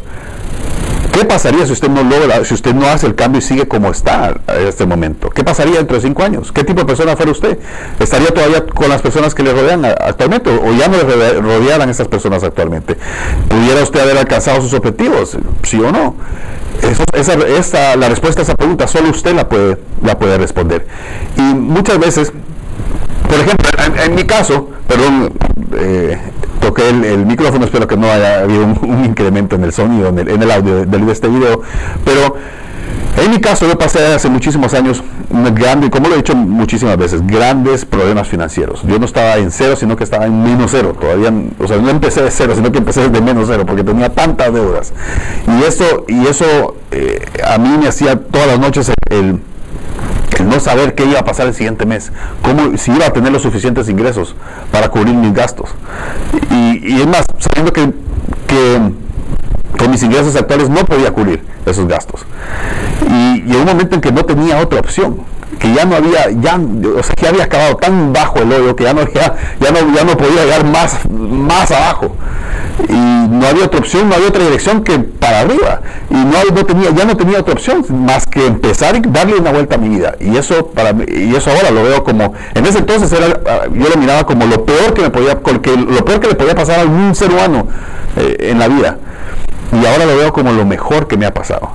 ¿Qué 1.13 1.25
pasaría 1.25 1.65
si 1.65 1.73
usted 1.73 1.89
no 1.89 2.03
logra, 2.03 2.43
si 2.45 2.53
usted 2.53 2.73
no 2.73 2.87
hace 2.87 3.07
el 3.07 3.15
cambio 3.15 3.39
y 3.39 3.41
sigue 3.41 3.67
como 3.67 3.89
está 3.91 4.35
en 4.47 4.67
este 4.67 4.85
momento? 4.85 5.29
¿Qué 5.29 5.43
pasaría 5.43 5.77
dentro 5.77 5.97
de 5.97 6.01
cinco 6.01 6.23
años? 6.23 6.51
¿Qué 6.51 6.63
tipo 6.63 6.81
de 6.81 6.85
persona 6.85 7.15
fuera 7.15 7.31
usted? 7.31 7.57
¿Estaría 7.99 8.27
todavía 8.27 8.65
con 8.65 8.89
las 8.89 9.01
personas 9.01 9.33
que 9.35 9.43
le 9.43 9.53
rodean 9.53 9.85
actualmente 9.85 10.49
o 10.49 10.71
ya 10.73 10.87
no 10.87 10.97
le 10.97 11.41
rodearan 11.41 11.89
estas 11.89 12.07
personas 12.07 12.43
actualmente? 12.43 12.95
¿Pudiera 13.47 13.83
usted 13.83 13.99
haber 14.01 14.17
alcanzado 14.17 14.61
sus 14.61 14.73
objetivos? 14.73 15.37
¿Sí 15.63 15.79
o 15.79 15.91
no? 15.91 16.15
esa, 17.13 17.95
la 17.95 18.09
respuesta 18.09 18.41
a 18.41 18.43
esa 18.43 18.55
pregunta 18.55 18.87
solo 18.87 19.09
usted 19.09 19.33
la 19.33 19.49
puede, 19.49 19.77
la 20.03 20.17
puede 20.17 20.37
responder. 20.37 20.85
Y 21.37 21.41
muchas 21.41 21.99
veces, 21.99 22.31
por 23.29 23.39
ejemplo, 23.39 23.69
en, 24.03 24.15
mi 24.15 24.23
caso, 24.23 24.69
perdón, 24.87 25.31
eh, 25.77 26.17
toqué 26.59 26.89
el, 26.89 27.25
micrófono, 27.27 27.65
espero 27.65 27.87
que 27.87 27.95
no 27.95 28.11
haya 28.11 28.41
habido 28.41 28.63
un, 28.63 29.05
incremento 29.05 29.55
en 29.55 29.63
el 29.63 29.71
sonido, 29.71 30.09
en 30.09 30.17
el, 30.17 30.51
audio 30.51 30.83
de, 30.85 31.11
este 31.11 31.27
video, 31.27 31.61
pero 32.03 32.35
en 33.23 33.31
mi 33.31 33.39
caso 33.39 33.67
yo 33.67 33.77
pasé 33.77 34.03
hace 34.07 34.29
muchísimos 34.29 34.73
años 34.73 35.03
grande, 35.53 35.91
como 35.91 36.07
lo 36.07 36.15
he 36.15 36.17
dicho 36.17 36.35
muchísimas 36.35 36.97
veces, 36.97 37.25
grandes 37.27 37.85
problemas 37.85 38.27
financieros. 38.27 38.81
Yo 38.83 38.97
no 38.97 39.05
estaba 39.05 39.37
en 39.37 39.51
cero, 39.51 39.75
sino 39.75 39.95
que 39.95 40.05
estaba 40.05 40.25
en 40.25 40.41
menos 40.41 40.71
cero. 40.71 40.95
Todavía, 40.99 41.31
o 41.59 41.67
sea, 41.67 41.77
no 41.77 41.89
empecé 41.91 42.23
de 42.23 42.31
cero, 42.31 42.53
sino 42.55 42.71
que 42.71 42.79
empecé 42.79 43.09
de 43.09 43.21
menos 43.21 43.47
cero, 43.47 43.63
porque 43.67 43.83
tenía 43.83 44.09
tantas 44.09 44.51
deudas. 44.51 44.91
Y 45.47 45.63
eso, 45.65 46.05
y 46.07 46.25
eso 46.25 46.75
eh, 46.91 47.23
a 47.45 47.59
mí 47.59 47.77
me 47.77 47.87
hacía 47.89 48.19
todas 48.19 48.47
las 48.47 48.59
noches 48.59 48.91
el 49.11 49.39
no 50.43 50.59
saber 50.59 50.95
qué 50.95 51.05
iba 51.05 51.19
a 51.19 51.25
pasar 51.25 51.47
el 51.47 51.53
siguiente 51.53 51.85
mes, 51.85 52.11
cómo, 52.41 52.77
si 52.77 52.91
iba 52.91 53.05
a 53.07 53.13
tener 53.13 53.31
los 53.31 53.41
suficientes 53.41 53.89
ingresos 53.89 54.35
para 54.71 54.89
cubrir 54.89 55.15
mis 55.15 55.33
gastos. 55.33 55.69
Y, 56.51 57.01
es 57.01 57.07
más, 57.07 57.25
sabiendo 57.37 57.73
que, 57.73 57.91
que 58.47 58.79
con 59.77 59.91
mis 59.91 60.03
ingresos 60.03 60.35
actuales 60.35 60.69
no 60.69 60.85
podía 60.85 61.11
cubrir 61.11 61.43
esos 61.65 61.87
gastos. 61.87 62.25
Y, 63.09 63.43
y 63.47 63.51
en 63.51 63.57
un 63.57 63.65
momento 63.65 63.95
en 63.95 64.01
que 64.01 64.11
no 64.11 64.23
tenía 64.23 64.59
otra 64.59 64.79
opción, 64.79 65.19
que 65.59 65.73
ya 65.73 65.85
no 65.85 65.97
había, 65.97 66.31
ya, 66.31 66.55
o 66.55 67.03
sea, 67.03 67.13
que 67.15 67.27
había 67.27 67.43
acabado 67.43 67.75
tan 67.75 68.13
bajo 68.13 68.39
el 68.39 68.51
hoyo 68.51 68.75
que 68.75 68.85
ya 68.85 68.93
no, 68.93 69.01
ya, 69.13 69.35
ya 69.59 69.71
no, 69.71 69.93
ya 69.93 70.03
no 70.05 70.17
podía 70.17 70.45
llegar 70.45 70.65
más, 70.65 70.97
más 71.09 71.69
abajo. 71.71 72.15
Y 72.87 72.93
no 72.93 73.45
había 73.45 73.65
otra 73.65 73.79
opción, 73.79 74.07
no 74.07 74.15
había 74.15 74.29
otra 74.29 74.43
dirección 74.43 74.83
que 74.83 74.97
para 74.97 75.41
arriba. 75.41 75.81
Y 76.09 76.13
no, 76.15 76.37
no 76.53 76.65
tenía, 76.65 76.91
ya 76.91 77.03
no 77.03 77.17
tenía 77.17 77.39
otra 77.39 77.53
opción 77.53 77.85
más 77.89 78.25
que 78.25 78.45
empezar 78.45 78.95
y 78.95 79.01
darle 79.01 79.35
una 79.35 79.51
vuelta 79.51 79.75
a 79.75 79.77
mi 79.77 79.89
vida. 79.89 80.15
Y 80.19 80.37
eso 80.37 80.67
para 80.67 80.91
y 80.91 81.35
eso 81.35 81.51
ahora 81.51 81.71
lo 81.71 81.83
veo 81.83 82.03
como, 82.05 82.33
en 82.55 82.65
ese 82.65 82.79
entonces 82.79 83.11
era, 83.11 83.67
yo 83.67 83.89
lo 83.89 83.97
miraba 83.97 84.23
como 84.23 84.45
lo 84.45 84.63
peor 84.63 84.93
que 84.93 85.01
me 85.01 85.09
podía, 85.09 85.37
que, 85.39 85.75
lo 85.75 86.05
peor 86.05 86.19
que 86.21 86.27
le 86.29 86.35
podía 86.35 86.55
pasar 86.55 86.79
a 86.79 86.81
algún 86.83 87.13
ser 87.15 87.31
humano 87.31 87.67
eh, 88.15 88.49
en 88.51 88.59
la 88.59 88.69
vida. 88.69 88.97
Y 89.73 89.85
ahora 89.85 90.05
lo 90.05 90.15
veo 90.15 90.31
como 90.31 90.53
lo 90.53 90.65
mejor 90.65 91.07
que 91.07 91.17
me 91.17 91.25
ha 91.25 91.33
pasado. 91.33 91.69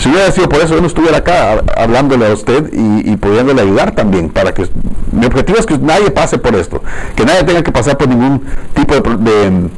Si 0.00 0.08
hubiera 0.08 0.32
sido 0.32 0.48
por 0.48 0.60
eso, 0.62 0.74
yo 0.74 0.80
no 0.80 0.86
estuviera 0.86 1.18
acá 1.18 1.62
hablándole 1.76 2.26
a 2.26 2.32
usted 2.32 2.70
y, 2.72 3.16
pudiéndole 3.16 3.60
ayudar 3.60 3.94
también, 3.94 4.30
para 4.30 4.54
que 4.54 4.66
mi 5.12 5.26
objetivo 5.26 5.58
es 5.58 5.66
que 5.66 5.76
nadie 5.76 6.10
pase 6.10 6.38
por 6.38 6.54
esto, 6.54 6.82
que 7.14 7.26
nadie 7.26 7.44
tenga 7.44 7.62
que 7.62 7.70
pasar 7.70 7.98
por 7.98 8.08
ningún 8.08 8.42
tipo 8.74 8.94
de 8.94 9.00
de 9.00 9.68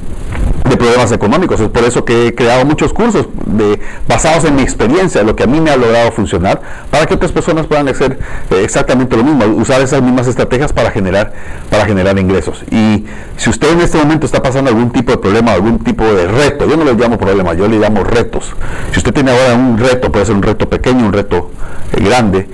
problemas 0.76 1.12
económicos. 1.12 1.60
Es 1.60 1.68
por 1.68 1.84
eso 1.84 2.04
que 2.04 2.28
he 2.28 2.34
creado 2.34 2.64
muchos 2.64 2.92
cursos 2.92 3.26
de, 3.46 3.80
basados 4.08 4.44
en 4.44 4.56
mi 4.56 4.62
experiencia, 4.62 5.22
lo 5.22 5.36
que 5.36 5.44
a 5.44 5.46
mí 5.46 5.60
me 5.60 5.70
ha 5.70 5.76
logrado 5.76 6.10
funcionar, 6.12 6.60
para 6.90 7.06
que 7.06 7.14
otras 7.14 7.32
personas 7.32 7.66
puedan 7.66 7.88
hacer 7.88 8.18
eh, 8.50 8.62
exactamente 8.64 9.16
lo 9.16 9.24
mismo, 9.24 9.44
usar 9.56 9.80
esas 9.80 10.02
mismas 10.02 10.26
estrategias 10.26 10.72
para 10.72 10.90
generar, 10.90 11.32
para 11.70 11.86
generar 11.86 12.18
ingresos. 12.18 12.64
Y 12.70 13.04
si 13.36 13.50
usted 13.50 13.72
en 13.72 13.80
este 13.80 13.98
momento 13.98 14.26
está 14.26 14.42
pasando 14.42 14.70
algún 14.70 14.90
tipo 14.90 15.12
de 15.12 15.18
problema, 15.18 15.52
algún 15.52 15.78
tipo 15.78 16.04
de 16.04 16.26
reto, 16.26 16.68
yo 16.68 16.76
no 16.76 16.84
le 16.84 16.94
llamo 16.94 17.18
problema, 17.18 17.54
yo 17.54 17.68
le 17.68 17.78
llamo 17.78 18.04
retos. 18.04 18.52
Si 18.90 18.98
usted 18.98 19.12
tiene 19.12 19.30
ahora 19.30 19.54
un 19.54 19.78
reto, 19.78 20.10
puede 20.10 20.26
ser 20.26 20.34
un 20.34 20.42
reto 20.42 20.68
pequeño, 20.68 21.06
un 21.06 21.12
reto 21.12 21.50
eh, 21.92 22.02
grande, 22.02 22.48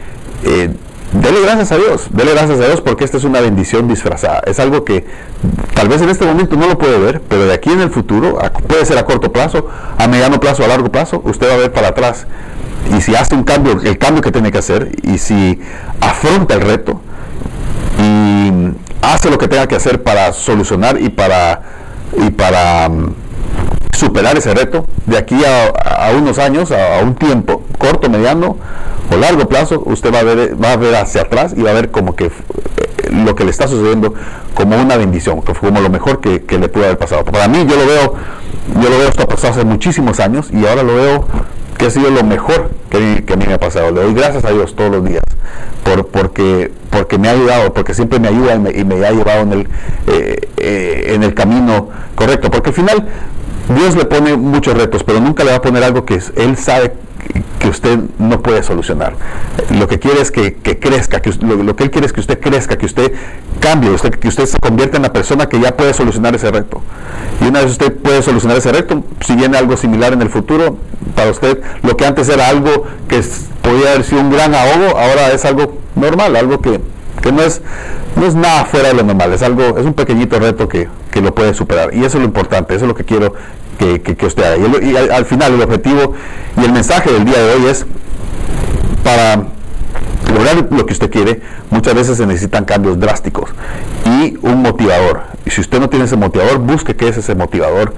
eh, 0.45 0.71
Dele 1.13 1.41
gracias 1.41 1.73
a 1.73 1.77
Dios, 1.77 2.09
dele 2.11 2.33
gracias 2.33 2.61
a 2.61 2.67
Dios 2.67 2.83
porque 2.83 3.05
esta 3.05 3.17
es 3.17 3.25
una 3.25 3.41
bendición 3.41 3.89
disfrazada. 3.89 4.41
Es 4.47 4.61
algo 4.61 4.85
que 4.85 5.07
tal 5.75 5.89
vez 5.89 6.03
en 6.03 6.11
este 6.11 6.27
momento 6.27 6.57
no 6.57 6.67
lo 6.67 6.77
puede 6.77 6.99
ver, 6.99 7.23
pero 7.27 7.47
de 7.47 7.55
aquí 7.55 7.71
en 7.71 7.81
el 7.81 7.91
futuro, 7.91 8.39
puede 8.67 8.85
ser 8.85 8.99
a 8.99 9.07
corto 9.07 9.33
plazo, 9.33 9.67
a 9.97 10.07
mediano 10.07 10.39
plazo, 10.39 10.65
a 10.65 10.69
largo 10.69 10.91
plazo, 10.91 11.23
usted 11.25 11.49
va 11.49 11.55
a 11.55 11.57
ver 11.57 11.73
para 11.73 11.89
atrás. 11.89 12.27
Y 12.95 13.01
si 13.01 13.15
hace 13.15 13.35
un 13.35 13.45
cambio, 13.45 13.81
el 13.83 13.97
cambio 13.97 14.23
que 14.23 14.31
tiene 14.31 14.53
que 14.53 14.59
hacer, 14.59 14.93
y 15.03 15.17
si 15.17 15.59
afronta 16.01 16.55
el 16.55 16.61
reto 16.61 17.01
y 17.99 18.75
hace 19.01 19.31
lo 19.31 19.39
que 19.39 19.49
tenga 19.49 19.67
que 19.67 19.77
hacer 19.77 20.03
para 20.03 20.33
solucionar 20.33 21.01
y 21.01 21.09
para, 21.09 21.63
y 22.17 22.31
para 22.31 22.89
mm, 22.89 23.15
superar 23.99 24.39
ese 24.39 24.55
reto, 24.55 24.85
de 25.07 25.19
aquí 25.19 25.37
a, 25.45 26.13
unos 26.17 26.39
años, 26.39 26.71
a 26.71 27.03
un 27.03 27.17
tiempo 27.17 27.65
corto, 27.79 28.09
mediano, 28.09 28.57
o 29.11 29.17
largo 29.17 29.49
plazo, 29.49 29.83
usted 29.87 30.15
va 30.15 30.21
a 30.21 30.23
ver, 30.23 30.63
va 30.63 30.73
a 30.73 30.77
ver 30.77 30.95
hacia 30.95 31.23
atrás 31.23 31.55
y 31.57 31.63
va 31.63 31.71
a 31.71 31.75
ver 31.75 31.91
como 31.91 32.15
que 32.15 32.27
eh, 32.27 32.31
lo 33.11 33.35
que 33.35 33.45
le 33.45 33.51
está 33.51 33.67
sucediendo 33.67 34.15
como 34.55 34.77
una 34.77 34.97
bendición, 34.97 35.41
como 35.41 35.81
lo 35.81 35.91
mejor 35.91 36.21
que, 36.21 36.59
le 36.59 36.69
pudo 36.69 36.85
haber 36.85 36.99
pasado. 36.99 37.25
Para 37.25 37.49
mí 37.49 37.67
yo 37.69 37.77
lo 37.77 37.87
veo, 37.87 38.15
yo 38.81 38.89
lo 38.89 38.99
veo 38.99 39.09
esto 39.09 39.27
pasado 39.27 39.55
hace 39.55 39.65
muchísimos 39.65 40.21
años 40.21 40.49
y 40.53 40.65
ahora 40.67 40.83
lo 40.83 40.95
veo 40.95 41.25
que 41.77 41.87
ha 41.87 41.91
sido 41.91 42.11
lo 42.11 42.23
mejor 42.23 42.71
que, 42.91 43.25
a 43.33 43.37
mí 43.37 43.47
me 43.47 43.55
ha 43.55 43.59
pasado. 43.59 43.91
Le 43.91 44.03
doy 44.03 44.15
gracias 44.15 44.45
a 44.45 44.51
Dios 44.51 44.77
todos 44.77 44.91
los 44.91 45.05
días 45.05 45.23
por, 45.85 46.07
porque, 46.09 46.71
porque 46.91 47.19
me 47.19 47.29
ha 47.29 47.33
ayudado, 47.33 47.73
porque 47.73 47.95
siempre 47.95 48.21
me 48.21 48.29
ayuda 48.29 48.55
y 48.55 48.85
me, 48.85 49.07
ha 49.07 49.11
llevado 49.11 49.43
en 49.43 49.53
el, 49.53 49.69
eh, 50.07 50.49
eh, 50.57 51.13
en 51.15 51.23
el 51.23 51.35
camino 51.35 51.89
correcto. 52.15 52.51
Porque 52.51 52.71
al 52.71 52.75
final 52.75 53.09
Dios 53.75 53.97
le 53.97 54.05
pone 54.05 54.37
muchos 54.37 54.75
retos, 54.75 55.05
pero 55.05 55.21
nunca 55.21 55.45
le 55.45 55.51
va 55.51 55.57
a 55.57 55.63
poner 55.63 55.85
algo 55.85 56.05
que 56.05 56.21
Él 56.37 56.57
sabe 56.57 56.95
que 57.59 57.69
usted 57.69 57.99
no 58.19 58.41
puede 58.41 58.63
solucionar. 58.63 59.15
Lo 59.71 59.89
que 59.89 59.99
quiere 59.99 60.21
es 60.21 60.31
que, 60.31 60.55
crezca, 60.55 61.21
que 61.21 61.33
lo, 61.41 61.77
que 61.77 61.85
él 61.85 61.91
quiere 61.91 62.07
es 62.07 62.13
que 62.13 62.21
usted 62.21 62.39
crezca, 62.41 62.79
que 62.79 62.87
usted 62.87 63.13
cambie, 63.61 63.91
que 64.21 64.29
usted 64.29 64.47
se 64.47 64.59
convierta 64.59 64.97
en 64.97 65.03
la 65.03 65.13
persona 65.13 65.49
que 65.49 65.61
ya 65.61 65.77
puede 65.77 65.93
solucionar 65.93 66.35
ese 66.35 66.51
reto. 66.51 66.81
Y 67.41 67.49
una 67.49 67.61
vez 67.61 67.73
usted 67.73 67.93
puede 67.93 68.23
solucionar 68.23 68.59
ese 68.59 68.73
reto, 68.73 69.03
si 69.21 69.35
viene 69.35 69.59
algo 69.59 69.77
similar 69.77 70.13
en 70.13 70.23
el 70.23 70.31
futuro, 70.31 70.79
para 71.15 71.31
usted 71.31 71.61
lo 71.83 71.97
que 71.97 72.07
antes 72.07 72.29
era 72.29 72.49
algo 72.49 72.85
que 73.09 73.23
podía 73.63 73.91
haber 73.91 74.05
sido 74.05 74.21
un 74.21 74.31
gran 74.31 74.55
ahogo, 74.55 74.97
ahora 74.99 75.33
es 75.33 75.45
algo 75.45 75.79
normal, 75.97 76.37
algo 76.37 76.61
que, 76.61 76.81
no 77.33 77.43
es 77.43 77.63
no 78.17 78.27
es 78.27 78.35
nada 78.35 78.65
fuera 78.65 78.89
de 78.89 78.95
lo 78.95 79.03
normal, 79.05 79.33
es 79.33 79.43
algo, 79.43 79.79
es 79.79 79.85
un 79.85 79.95
pequeñito 79.95 80.39
reto 80.39 80.69
que, 80.69 80.89
que, 81.11 81.21
lo 81.21 81.35
puede 81.35 81.55
superar. 81.55 81.95
Y 81.95 81.99
eso 81.99 82.19
es 82.19 82.23
lo 82.23 82.25
importante, 82.25 82.75
eso 82.75 82.85
es 82.85 82.89
lo 82.89 82.95
que 82.95 83.05
quiero 83.05 83.33
que, 83.79 84.27
usted 84.27 84.43
haga. 84.43 84.57
Y, 84.83 84.97
al, 84.97 85.25
final 85.25 85.55
el 85.55 85.63
objetivo 85.63 86.15
y 86.61 86.65
el 86.65 86.73
mensaje 86.73 87.13
del 87.13 87.25
día 87.25 87.39
de 87.39 87.55
hoy 87.55 87.67
es 87.67 87.87
para 89.05 89.47
lograr 90.35 90.67
lo 90.71 90.85
que 90.85 90.93
usted 90.93 91.11
quiere, 91.11 91.41
muchas 91.71 91.95
veces 91.95 92.17
se 92.17 92.27
necesitan 92.27 92.65
cambios 92.65 92.99
drásticos 92.99 93.51
y 94.05 94.37
un 94.43 94.63
motivador. 94.63 95.23
Y 95.49 95.51
si 95.51 95.63
usted 95.63 95.81
no 95.81 95.89
tiene 95.89 96.05
ese 96.05 96.17
motivador, 96.17 96.59
busque 96.59 96.95
qué 96.95 97.09
es 97.09 97.17
ese 97.17 97.35
motivador. 97.35 97.95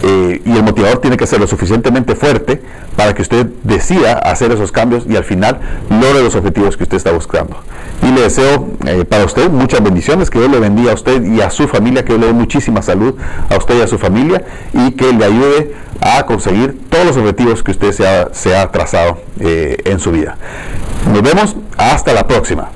Eh, 0.00 0.40
y 0.44 0.52
el 0.52 0.62
motivador 0.62 0.98
tiene 0.98 1.16
que 1.16 1.26
ser 1.26 1.40
lo 1.40 1.48
suficientemente 1.48 2.14
fuerte 2.14 2.62
para 2.94 3.14
que 3.14 3.22
usted 3.22 3.46
decida 3.64 4.12
hacer 4.12 4.52
esos 4.52 4.70
cambios 4.70 5.04
y 5.08 5.16
al 5.16 5.24
final 5.24 5.58
logre 5.90 6.22
los 6.22 6.36
objetivos 6.36 6.76
que 6.76 6.84
usted 6.84 6.96
está 6.96 7.10
buscando. 7.10 7.56
Y 8.00 8.12
le 8.12 8.20
deseo 8.20 8.68
eh, 8.86 9.04
para 9.04 9.24
usted 9.24 9.50
muchas 9.50 9.82
bendiciones, 9.82 10.30
que 10.30 10.38
Dios 10.38 10.52
le 10.52 10.60
bendiga 10.60 10.92
a 10.92 10.94
usted 10.94 11.20
y 11.24 11.40
a 11.40 11.50
su 11.50 11.66
familia, 11.66 12.04
que 12.04 12.12
Dios 12.12 12.20
le 12.20 12.26
dé 12.28 12.32
muchísima 12.32 12.80
salud 12.80 13.16
a 13.50 13.56
usted 13.56 13.76
y 13.76 13.80
a 13.80 13.88
su 13.88 13.98
familia 13.98 14.44
y 14.72 14.92
que 14.92 15.12
le 15.12 15.24
ayude 15.24 15.74
a 16.00 16.24
conseguir 16.26 16.78
todos 16.88 17.06
los 17.06 17.16
objetivos 17.16 17.64
que 17.64 17.72
usted 17.72 17.90
se 17.90 18.56
ha, 18.56 18.70
trazado 18.70 19.18
eh, 19.40 19.78
en 19.84 19.98
su 19.98 20.12
vida. 20.12 20.36
Nos 21.12 21.22
vemos 21.22 21.56
hasta 21.76 22.12
la 22.12 22.28
próxima. 22.28 22.70